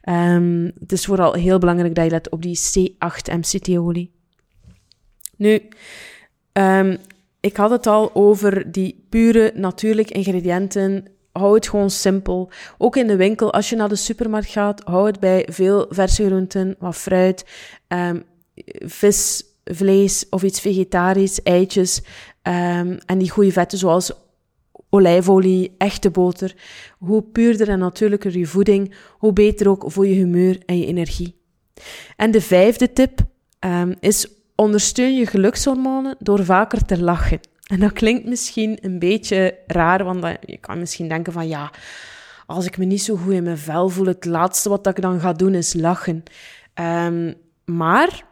Um, 0.10 0.72
het 0.80 0.92
is 0.92 1.06
vooral 1.06 1.34
heel 1.34 1.60
belangrijk 1.60 1.96
dat 1.96 2.04
je 2.04 2.12
let 2.12 2.30
op 2.30 2.42
die 2.42 2.60
C8 2.60 3.34
MCT-olie. 3.34 4.12
Nu, 5.38 5.62
um, 6.54 6.98
ik 7.40 7.58
had 7.58 7.70
het 7.70 7.88
al 7.88 8.16
over 8.16 8.72
die 8.72 9.06
pure 9.10 9.52
natuurlijke 9.56 10.14
ingrediënten 10.14 11.06
hou 11.32 11.56
het 11.56 11.70
gewoon 11.70 11.90
simpel. 11.90 12.50
Ook 12.78 12.96
in 12.96 13.08
de 13.08 13.16
winkel, 13.16 13.54
als 13.54 13.70
je 13.70 13.76
naar 13.76 13.90
de 13.90 13.96
supermarkt 13.96 14.50
gaat, 14.50 14.82
hou 14.84 15.06
het 15.06 15.20
bij 15.20 15.48
veel 15.50 15.86
verse 15.90 16.26
groenten, 16.26 16.76
wat 16.80 16.96
fruit, 16.96 17.46
um, 17.88 18.24
vis, 18.86 19.44
vlees 19.64 20.26
of 20.30 20.44
iets 20.44 20.60
vegetarisch, 20.60 21.44
eitjes 21.44 22.02
um, 22.44 22.98
en 23.06 23.18
die 23.18 23.30
goede 23.30 23.52
vetten 23.52 23.78
zoals 23.78 24.12
olijfolie, 24.90 25.76
echte 25.78 26.10
boter. 26.10 26.56
Hoe 26.98 27.22
puurder 27.24 27.70
en 27.70 27.80
natuurlijker 27.80 28.38
je 28.38 28.46
voeding, 28.46 28.96
hoe 29.18 29.34
beter 29.34 29.70
ook 29.70 29.84
voor 29.88 30.08
je 30.08 30.14
humeur 30.14 30.58
en 30.66 30.78
je 30.78 30.86
energie. 30.86 31.40
En 32.16 32.32
de 32.32 32.42
vijfde 32.42 32.94
tip 32.94 33.20
um, 33.60 33.96
is 34.00 34.28
ondersteun 34.56 35.16
je 35.16 35.26
gelukshormonen 35.26 36.16
door 36.20 36.46
vaker 36.46 36.86
te 36.86 37.02
lachen. 37.02 37.40
En 37.72 37.80
dat 37.80 37.92
klinkt 37.92 38.26
misschien 38.26 38.78
een 38.82 39.00
beetje 39.00 39.58
raar, 39.68 40.04
want 40.04 40.26
je 40.46 40.58
kan 40.58 40.80
misschien 40.80 41.08
denken 41.08 41.34
van 41.34 41.48
ja, 41.48 41.72
als 42.46 42.66
ik 42.66 42.78
me 42.78 42.86
niet 42.86 43.02
zo 43.02 43.16
goed 43.16 43.34
in 43.34 43.44
mijn 43.44 43.58
vel 43.58 43.90
voel, 43.90 44.06
het 44.06 44.26
laatste 44.26 44.70
wat 44.70 44.88
ik 44.88 45.02
dan 45.02 45.20
ga 45.20 45.34
doen 45.34 45.54
is 45.54 45.74
lachen. 45.74 46.24
Um, 46.82 47.34
maar 47.66 48.24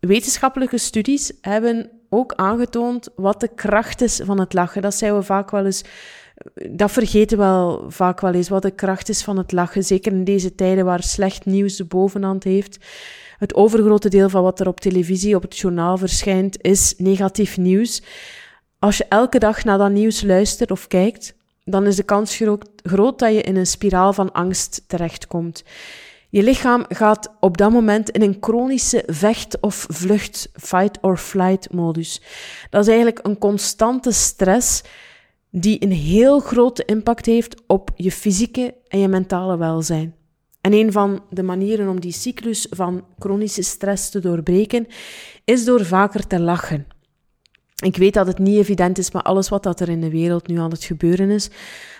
wetenschappelijke 0.00 0.78
studies 0.78 1.32
hebben 1.40 1.90
ook 2.08 2.32
aangetoond 2.34 3.08
wat 3.16 3.40
de 3.40 3.48
kracht 3.54 4.00
is 4.00 4.20
van 4.24 4.40
het 4.40 4.52
lachen. 4.52 4.82
Dat 4.82 4.94
zijn 4.94 5.14
we 5.14 5.22
vaak 5.22 5.50
wel 5.50 5.64
eens, 5.64 5.84
dat 6.70 6.90
vergeten 6.90 7.38
we 7.38 7.44
wel 7.44 7.84
vaak 7.88 8.20
wel 8.20 8.32
eens, 8.32 8.48
wat 8.48 8.62
de 8.62 8.74
kracht 8.74 9.08
is 9.08 9.22
van 9.22 9.36
het 9.36 9.52
lachen. 9.52 9.84
Zeker 9.84 10.12
in 10.12 10.24
deze 10.24 10.54
tijden 10.54 10.84
waar 10.84 11.02
slecht 11.02 11.44
nieuws 11.44 11.76
de 11.76 11.84
bovenhand 11.84 12.44
heeft. 12.44 12.78
Het 13.38 13.54
overgrote 13.54 14.08
deel 14.08 14.28
van 14.28 14.42
wat 14.42 14.60
er 14.60 14.68
op 14.68 14.80
televisie, 14.80 15.36
op 15.36 15.42
het 15.42 15.58
journaal 15.58 15.96
verschijnt, 15.96 16.62
is 16.62 16.94
negatief 16.96 17.56
nieuws. 17.56 18.02
Als 18.78 18.96
je 18.96 19.06
elke 19.08 19.38
dag 19.38 19.64
naar 19.64 19.78
dat 19.78 19.90
nieuws 19.90 20.22
luistert 20.22 20.70
of 20.70 20.86
kijkt, 20.86 21.34
dan 21.64 21.86
is 21.86 21.96
de 21.96 22.02
kans 22.02 22.42
groot 22.82 23.18
dat 23.18 23.32
je 23.32 23.42
in 23.42 23.56
een 23.56 23.66
spiraal 23.66 24.12
van 24.12 24.32
angst 24.32 24.82
terechtkomt. 24.86 25.64
Je 26.30 26.42
lichaam 26.42 26.84
gaat 26.88 27.34
op 27.40 27.56
dat 27.56 27.70
moment 27.70 28.10
in 28.10 28.22
een 28.22 28.36
chronische 28.40 29.02
vecht- 29.06 29.60
of 29.60 29.86
vlucht, 29.90 30.50
fight-or-flight 30.54 31.72
modus. 31.72 32.20
Dat 32.70 32.80
is 32.80 32.88
eigenlijk 32.88 33.26
een 33.26 33.38
constante 33.38 34.12
stress 34.12 34.82
die 35.50 35.82
een 35.82 35.92
heel 35.92 36.40
grote 36.40 36.84
impact 36.84 37.26
heeft 37.26 37.62
op 37.66 37.90
je 37.94 38.12
fysieke 38.12 38.74
en 38.88 38.98
je 38.98 39.08
mentale 39.08 39.56
welzijn. 39.56 40.14
En 40.60 40.72
een 40.72 40.92
van 40.92 41.24
de 41.30 41.42
manieren 41.42 41.88
om 41.88 42.00
die 42.00 42.12
cyclus 42.12 42.66
van 42.70 43.04
chronische 43.18 43.62
stress 43.62 44.10
te 44.10 44.20
doorbreken 44.20 44.86
is 45.44 45.64
door 45.64 45.84
vaker 45.84 46.26
te 46.26 46.40
lachen. 46.40 46.86
Ik 47.84 47.96
weet 47.96 48.14
dat 48.14 48.26
het 48.26 48.38
niet 48.38 48.58
evident 48.58 48.98
is 48.98 49.10
met 49.10 49.24
alles 49.24 49.48
wat 49.48 49.62
dat 49.62 49.80
er 49.80 49.88
in 49.88 50.00
de 50.00 50.10
wereld 50.10 50.46
nu 50.46 50.58
aan 50.58 50.70
het 50.70 50.84
gebeuren 50.84 51.30
is, 51.30 51.50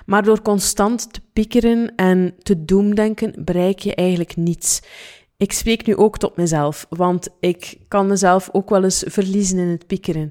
maar 0.06 0.22
door 0.22 0.42
constant 0.42 1.12
te 1.12 1.20
piekeren 1.32 1.94
en 1.94 2.34
te 2.42 2.64
doemdenken 2.64 3.44
bereik 3.44 3.78
je 3.78 3.94
eigenlijk 3.94 4.36
niets. 4.36 4.80
Ik 5.36 5.52
spreek 5.52 5.86
nu 5.86 5.96
ook 5.96 6.18
tot 6.18 6.36
mezelf, 6.36 6.86
want 6.88 7.28
ik 7.40 7.78
kan 7.88 8.06
mezelf 8.06 8.48
ook 8.52 8.70
wel 8.70 8.84
eens 8.84 9.04
verliezen 9.06 9.58
in 9.58 9.68
het 9.68 9.86
piekeren. 9.86 10.30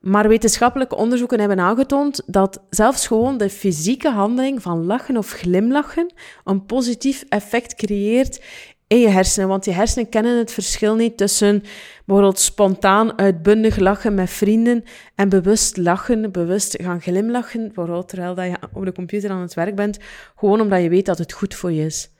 Maar 0.00 0.28
wetenschappelijke 0.28 0.96
onderzoeken 0.96 1.40
hebben 1.40 1.60
aangetoond 1.60 2.22
dat 2.26 2.62
zelfs 2.70 3.06
gewoon 3.06 3.38
de 3.38 3.50
fysieke 3.50 4.10
handeling 4.10 4.62
van 4.62 4.84
lachen 4.86 5.16
of 5.16 5.30
glimlachen 5.30 6.12
een 6.44 6.66
positief 6.66 7.24
effect 7.28 7.74
creëert 7.74 8.42
in 8.90 9.00
je 9.00 9.08
hersenen. 9.08 9.48
Want 9.48 9.64
je 9.64 9.72
hersenen 9.72 10.08
kennen 10.08 10.38
het 10.38 10.52
verschil 10.52 10.94
niet 10.94 11.16
tussen 11.16 11.62
bijvoorbeeld 12.04 12.38
spontaan 12.38 13.18
uitbundig 13.18 13.76
lachen 13.76 14.14
met 14.14 14.30
vrienden 14.30 14.84
en 15.14 15.28
bewust 15.28 15.76
lachen, 15.76 16.32
bewust 16.32 16.76
gaan 16.82 17.00
glimlachen, 17.00 17.64
bijvoorbeeld 17.64 18.08
terwijl 18.08 18.34
dat 18.34 18.44
je 18.44 18.56
op 18.72 18.84
de 18.84 18.92
computer 18.92 19.30
aan 19.30 19.40
het 19.40 19.54
werk 19.54 19.74
bent, 19.74 19.98
gewoon 20.36 20.60
omdat 20.60 20.82
je 20.82 20.88
weet 20.88 21.06
dat 21.06 21.18
het 21.18 21.32
goed 21.32 21.54
voor 21.54 21.72
je 21.72 21.84
is. 21.84 22.10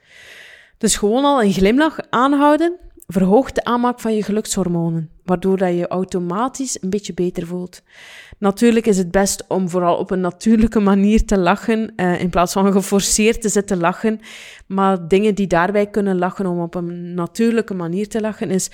Dus 0.77 0.95
gewoon 0.95 1.25
al 1.25 1.43
een 1.43 1.53
glimlach 1.53 1.97
aanhouden 2.09 2.77
verhoogt 3.11 3.55
de 3.55 3.63
aanmaak 3.63 3.99
van 3.99 4.15
je 4.15 4.23
gelukshormonen, 4.23 5.09
waardoor 5.23 5.57
dat 5.57 5.75
je 5.75 5.87
automatisch 5.87 6.81
een 6.81 6.89
beetje 6.89 7.13
beter 7.13 7.47
voelt. 7.47 7.81
Natuurlijk 8.37 8.85
is 8.85 8.97
het 8.97 9.11
best 9.11 9.45
om 9.47 9.69
vooral 9.69 9.97
op 9.97 10.11
een 10.11 10.21
natuurlijke 10.21 10.79
manier 10.79 11.25
te 11.25 11.37
lachen, 11.37 11.93
uh, 11.95 12.21
in 12.21 12.29
plaats 12.29 12.53
van 12.53 12.71
geforceerd 12.71 13.41
te 13.41 13.49
zitten 13.49 13.77
lachen. 13.77 14.19
Maar 14.67 15.07
dingen 15.07 15.35
die 15.35 15.47
daarbij 15.47 15.87
kunnen 15.87 16.17
lachen 16.17 16.45
om 16.45 16.59
op 16.61 16.75
een 16.75 17.13
natuurlijke 17.13 17.73
manier 17.73 18.07
te 18.07 18.21
lachen, 18.21 18.49
is 18.49 18.71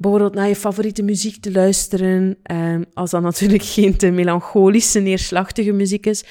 bijvoorbeeld 0.00 0.34
naar 0.34 0.48
je 0.48 0.56
favoriete 0.56 1.02
muziek 1.02 1.36
te 1.40 1.52
luisteren, 1.52 2.36
uh, 2.52 2.76
als 2.94 3.10
dat 3.10 3.22
natuurlijk 3.22 3.62
geen 3.76 3.96
te 3.96 4.10
melancholische, 4.10 5.00
neerslachtige 5.00 5.72
muziek 5.72 6.06
is. 6.06 6.24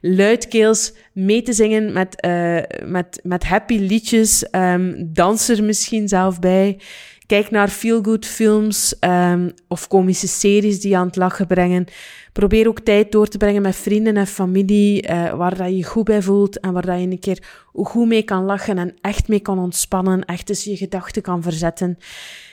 Luidkeels 0.00 0.92
mee 1.12 1.42
te 1.42 1.52
zingen 1.52 1.92
met, 1.92 2.24
uh, 2.26 2.58
met, 2.84 3.20
met 3.22 3.44
happy 3.44 3.78
liedjes, 3.78 4.46
um, 4.50 5.10
dans 5.12 5.48
er 5.48 5.64
misschien 5.64 6.08
zelf 6.08 6.38
bij. 6.38 6.78
Kijk 7.26 7.50
naar 7.50 7.68
feel-good 7.68 8.26
films 8.26 8.94
um, 9.00 9.54
of 9.68 9.88
komische 9.88 10.28
series 10.28 10.80
die 10.80 10.96
aan 10.96 11.06
het 11.06 11.16
lachen 11.16 11.46
brengen. 11.46 11.86
Probeer 12.32 12.68
ook 12.68 12.80
tijd 12.80 13.12
door 13.12 13.28
te 13.28 13.38
brengen 13.38 13.62
met 13.62 13.76
vrienden 13.76 14.16
en 14.16 14.26
familie, 14.26 15.08
uh, 15.08 15.34
waar 15.34 15.56
dat 15.56 15.68
je 15.68 15.76
je 15.76 15.84
goed 15.84 16.04
bij 16.04 16.22
voelt 16.22 16.60
en 16.60 16.72
waar 16.72 16.86
dat 16.86 17.00
je 17.00 17.06
een 17.06 17.18
keer 17.18 17.42
goed 17.72 18.08
mee 18.08 18.22
kan 18.22 18.44
lachen 18.44 18.78
en 18.78 18.94
echt 19.00 19.28
mee 19.28 19.40
kan 19.40 19.58
ontspannen, 19.58 20.24
echt 20.24 20.48
eens 20.48 20.64
je 20.64 20.76
gedachten 20.76 21.22
kan 21.22 21.42
verzetten. 21.42 21.98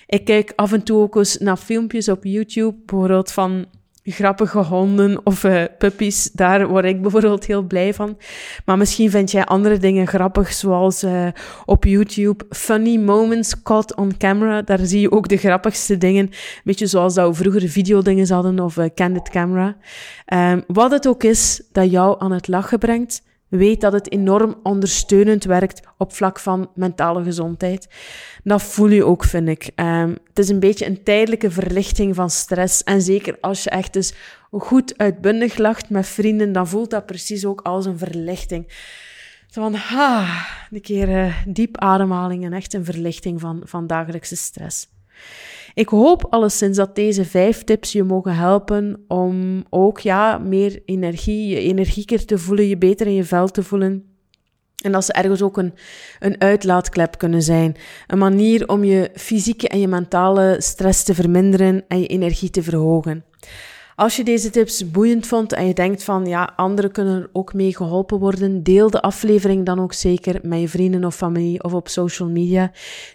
Ik 0.07 0.25
kijk 0.25 0.53
af 0.55 0.73
en 0.73 0.83
toe 0.83 1.01
ook 1.01 1.15
eens 1.15 1.37
naar 1.37 1.57
filmpjes 1.57 2.09
op 2.09 2.23
YouTube, 2.23 2.77
bijvoorbeeld 2.85 3.31
van 3.31 3.65
grappige 4.03 4.59
honden 4.59 5.25
of 5.25 5.43
uh, 5.43 5.63
puppies. 5.77 6.31
Daar 6.31 6.67
word 6.67 6.85
ik 6.85 7.01
bijvoorbeeld 7.01 7.45
heel 7.45 7.61
blij 7.61 7.93
van. 7.93 8.17
Maar 8.65 8.77
misschien 8.77 9.09
vind 9.09 9.31
jij 9.31 9.45
andere 9.45 9.77
dingen 9.77 10.07
grappig, 10.07 10.53
zoals 10.53 11.03
uh, 11.03 11.27
op 11.65 11.83
YouTube 11.83 12.45
funny 12.49 12.97
moments 12.97 13.61
caught 13.63 13.95
on 13.95 14.17
camera. 14.17 14.61
Daar 14.61 14.79
zie 14.79 15.01
je 15.01 15.11
ook 15.11 15.27
de 15.27 15.37
grappigste 15.37 15.97
dingen. 15.97 16.29
Beetje 16.63 16.87
zoals 16.87 17.13
dat 17.13 17.27
we 17.27 17.33
vroeger 17.33 17.69
videodingen 17.69 18.29
hadden 18.29 18.59
of 18.59 18.77
uh, 18.77 18.85
candid 18.95 19.29
camera. 19.29 19.75
Um, 20.33 20.63
wat 20.67 20.91
het 20.91 21.07
ook 21.07 21.23
is 21.23 21.61
dat 21.71 21.91
jou 21.91 22.15
aan 22.19 22.31
het 22.31 22.47
lachen 22.47 22.79
brengt, 22.79 23.21
weet 23.51 23.81
dat 23.81 23.93
het 23.93 24.11
enorm 24.11 24.55
ondersteunend 24.63 25.43
werkt 25.43 25.87
op 25.97 26.13
vlak 26.13 26.39
van 26.39 26.71
mentale 26.75 27.23
gezondheid. 27.23 27.87
Dat 28.43 28.61
voel 28.63 28.89
je 28.89 29.05
ook, 29.05 29.23
vind 29.23 29.47
ik. 29.47 29.69
Um, 29.75 30.17
het 30.27 30.39
is 30.39 30.49
een 30.49 30.59
beetje 30.59 30.85
een 30.85 31.03
tijdelijke 31.03 31.51
verlichting 31.51 32.15
van 32.15 32.29
stress. 32.29 32.83
En 32.83 33.01
zeker 33.01 33.37
als 33.41 33.63
je 33.63 33.69
echt 33.69 33.93
dus 33.93 34.13
goed 34.51 34.97
uitbundig 34.97 35.57
lacht 35.57 35.89
met 35.89 36.07
vrienden, 36.07 36.51
dan 36.51 36.67
voelt 36.67 36.89
dat 36.89 37.05
precies 37.05 37.45
ook 37.45 37.61
als 37.61 37.85
een 37.85 37.97
verlichting. 37.97 38.73
Zo 39.47 39.61
van, 39.61 39.73
ha, 39.73 40.45
een 40.71 40.81
keer 40.81 41.09
uh, 41.09 41.35
diep 41.47 41.77
ademhaling 41.77 42.45
en 42.45 42.53
echt 42.53 42.73
een 42.73 42.85
verlichting 42.85 43.39
van, 43.39 43.61
van 43.63 43.87
dagelijkse 43.87 44.35
stress. 44.35 44.87
Ik 45.73 45.89
hoop 45.89 46.25
alleszins 46.29 46.77
dat 46.77 46.95
deze 46.95 47.25
vijf 47.25 47.63
tips 47.63 47.91
je 47.91 48.03
mogen 48.03 48.35
helpen 48.35 49.03
om 49.07 49.63
ook 49.69 49.99
ja, 49.99 50.37
meer 50.37 50.81
energie, 50.85 51.47
je 51.47 51.59
energieker 51.59 52.25
te 52.25 52.37
voelen, 52.37 52.67
je 52.67 52.77
beter 52.77 53.07
in 53.07 53.13
je 53.13 53.23
vel 53.23 53.47
te 53.47 53.63
voelen. 53.63 54.05
En 54.83 54.91
dat 54.91 55.05
ze 55.05 55.13
ergens 55.13 55.41
ook 55.41 55.57
een, 55.57 55.73
een 56.19 56.41
uitlaatklep 56.41 57.17
kunnen 57.17 57.41
zijn. 57.41 57.75
Een 58.07 58.17
manier 58.17 58.67
om 58.67 58.83
je 58.83 59.09
fysieke 59.13 59.67
en 59.67 59.79
je 59.79 59.87
mentale 59.87 60.55
stress 60.59 61.03
te 61.03 61.13
verminderen 61.13 61.83
en 61.87 61.99
je 61.99 62.07
energie 62.07 62.49
te 62.49 62.63
verhogen. 62.63 63.23
Als 64.01 64.15
je 64.15 64.23
deze 64.23 64.49
tips 64.49 64.91
boeiend 64.91 65.27
vond 65.27 65.53
en 65.53 65.67
je 65.67 65.73
denkt 65.73 66.03
van 66.03 66.25
ja, 66.25 66.53
anderen 66.55 66.91
kunnen 66.91 67.21
er 67.21 67.29
ook 67.33 67.53
mee 67.53 67.75
geholpen 67.75 68.19
worden, 68.19 68.63
deel 68.63 68.89
de 68.89 69.01
aflevering 69.01 69.65
dan 69.65 69.79
ook 69.79 69.93
zeker 69.93 70.39
met 70.43 70.59
je 70.59 70.67
vrienden 70.67 71.05
of 71.05 71.15
familie 71.15 71.63
of 71.63 71.73
op 71.73 71.87
social 71.87 72.29
media. 72.29 72.71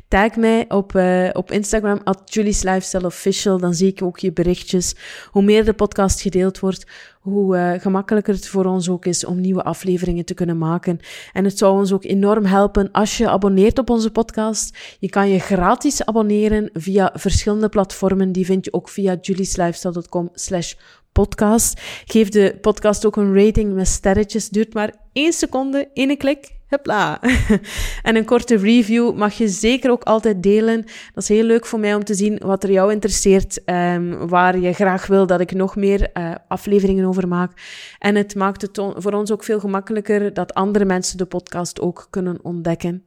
Tag 0.09 0.37
mij 0.37 0.64
op, 0.68 0.92
uh, 0.94 1.29
op 1.33 1.51
Instagram 1.51 2.01
at 2.05 2.35
Julie's 2.35 2.62
Lifestyle 2.62 3.07
Official, 3.07 3.59
dan 3.59 3.75
zie 3.75 3.88
ik 3.88 4.03
ook 4.03 4.18
je 4.18 4.33
berichtjes. 4.33 4.96
Hoe 5.31 5.42
meer 5.42 5.64
de 5.64 5.72
podcast 5.72 6.20
gedeeld 6.20 6.59
wordt, 6.59 6.87
hoe 7.27 7.57
uh, 7.57 7.81
gemakkelijker 7.81 8.35
het 8.35 8.49
voor 8.49 8.65
ons 8.65 8.89
ook 8.89 9.07
is 9.07 9.25
om 9.25 9.41
nieuwe 9.41 9.62
afleveringen 9.62 10.25
te 10.25 10.35
kunnen 10.35 10.59
maken. 10.59 10.99
En 11.33 11.45
het 11.45 11.59
zou 11.59 11.79
ons 11.79 11.93
ook 11.93 12.05
enorm 12.05 12.45
helpen 12.45 12.91
als 12.91 13.17
je 13.17 13.29
abonneert 13.29 13.79
op 13.79 13.91
onze 13.91 14.11
podcast. 14.11 14.79
Je 14.99 15.09
kan 15.09 15.29
je 15.29 15.39
gratis 15.39 16.05
abonneren 16.05 16.71
via 16.73 17.12
verschillende 17.15 17.69
platformen. 17.69 18.33
Die 18.33 18.45
vind 18.45 18.65
je 18.65 18.73
ook 18.73 18.89
via 18.89 19.17
julieslifestyle.com 19.21 20.29
slash 20.33 20.75
podcast. 21.12 21.81
Geef 22.05 22.29
de 22.29 22.59
podcast 22.61 23.07
ook 23.07 23.17
een 23.17 23.45
rating 23.45 23.73
met 23.73 23.89
sterretjes. 23.89 24.49
Duurt 24.49 24.75
maar 24.75 24.95
één 25.12 25.33
seconde, 25.33 25.89
één 25.95 26.17
klik. 26.17 26.56
Hupla. 26.68 27.20
en 28.02 28.16
een 28.16 28.24
korte 28.24 28.57
review 28.57 29.14
mag 29.14 29.35
je 29.35 29.48
zeker 29.48 29.90
ook 29.90 30.02
altijd 30.02 30.42
delen. 30.42 30.85
Dat 31.14 31.22
is 31.22 31.29
heel 31.29 31.44
leuk 31.44 31.66
voor 31.66 31.81
mij 31.81 31.94
om 31.94 32.05
te 32.05 32.14
zien 32.14 32.40
wat 32.44 32.62
er 32.62 32.70
jou 32.70 32.92
interesseert, 32.92 33.61
um, 33.64 34.29
waar 34.29 34.59
je 34.59 34.72
graag 34.72 35.07
wil 35.07 35.26
dat 35.26 35.40
ik 35.40 35.52
nog 35.52 35.76
meer 35.76 36.11
uh, 36.14 36.35
afleveringen 36.48 37.07
over 37.07 37.29
maak. 37.29 37.52
En 37.98 38.14
het 38.14 38.35
maakt 38.35 38.62
het 38.62 38.81
voor 38.96 39.12
ons 39.12 39.33
ook 39.33 39.44
veel 39.44 39.61
gemakkelijker 39.61 40.35
dat 40.35 40.55
andere 40.55 40.85
mensen 40.85 41.18
de 41.18 41.26
podcast 41.26 41.81
ook 41.81 42.07
kunnen 42.11 42.38
ontdekken. 42.42 43.05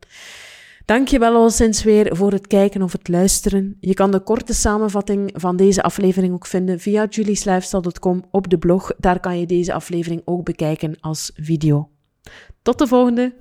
Dankjewel 0.85 1.35
al 1.35 1.49
sinds 1.49 1.83
weer 1.83 2.15
voor 2.15 2.31
het 2.31 2.47
kijken 2.47 2.81
of 2.81 2.91
het 2.91 3.07
luisteren. 3.07 3.77
Je 3.79 3.93
kan 3.93 4.11
de 4.11 4.19
korte 4.19 4.53
samenvatting 4.53 5.31
van 5.33 5.55
deze 5.55 5.83
aflevering 5.83 6.33
ook 6.33 6.45
vinden 6.45 6.79
via 6.79 7.07
julieslifestyle.com 7.09 8.23
op 8.31 8.49
de 8.49 8.57
blog. 8.57 8.91
Daar 8.97 9.19
kan 9.19 9.39
je 9.39 9.45
deze 9.45 9.73
aflevering 9.73 10.21
ook 10.25 10.43
bekijken 10.43 10.97
als 10.99 11.31
video. 11.35 11.98
Tot 12.69 12.77
de 12.77 12.87
volgende! 12.87 13.33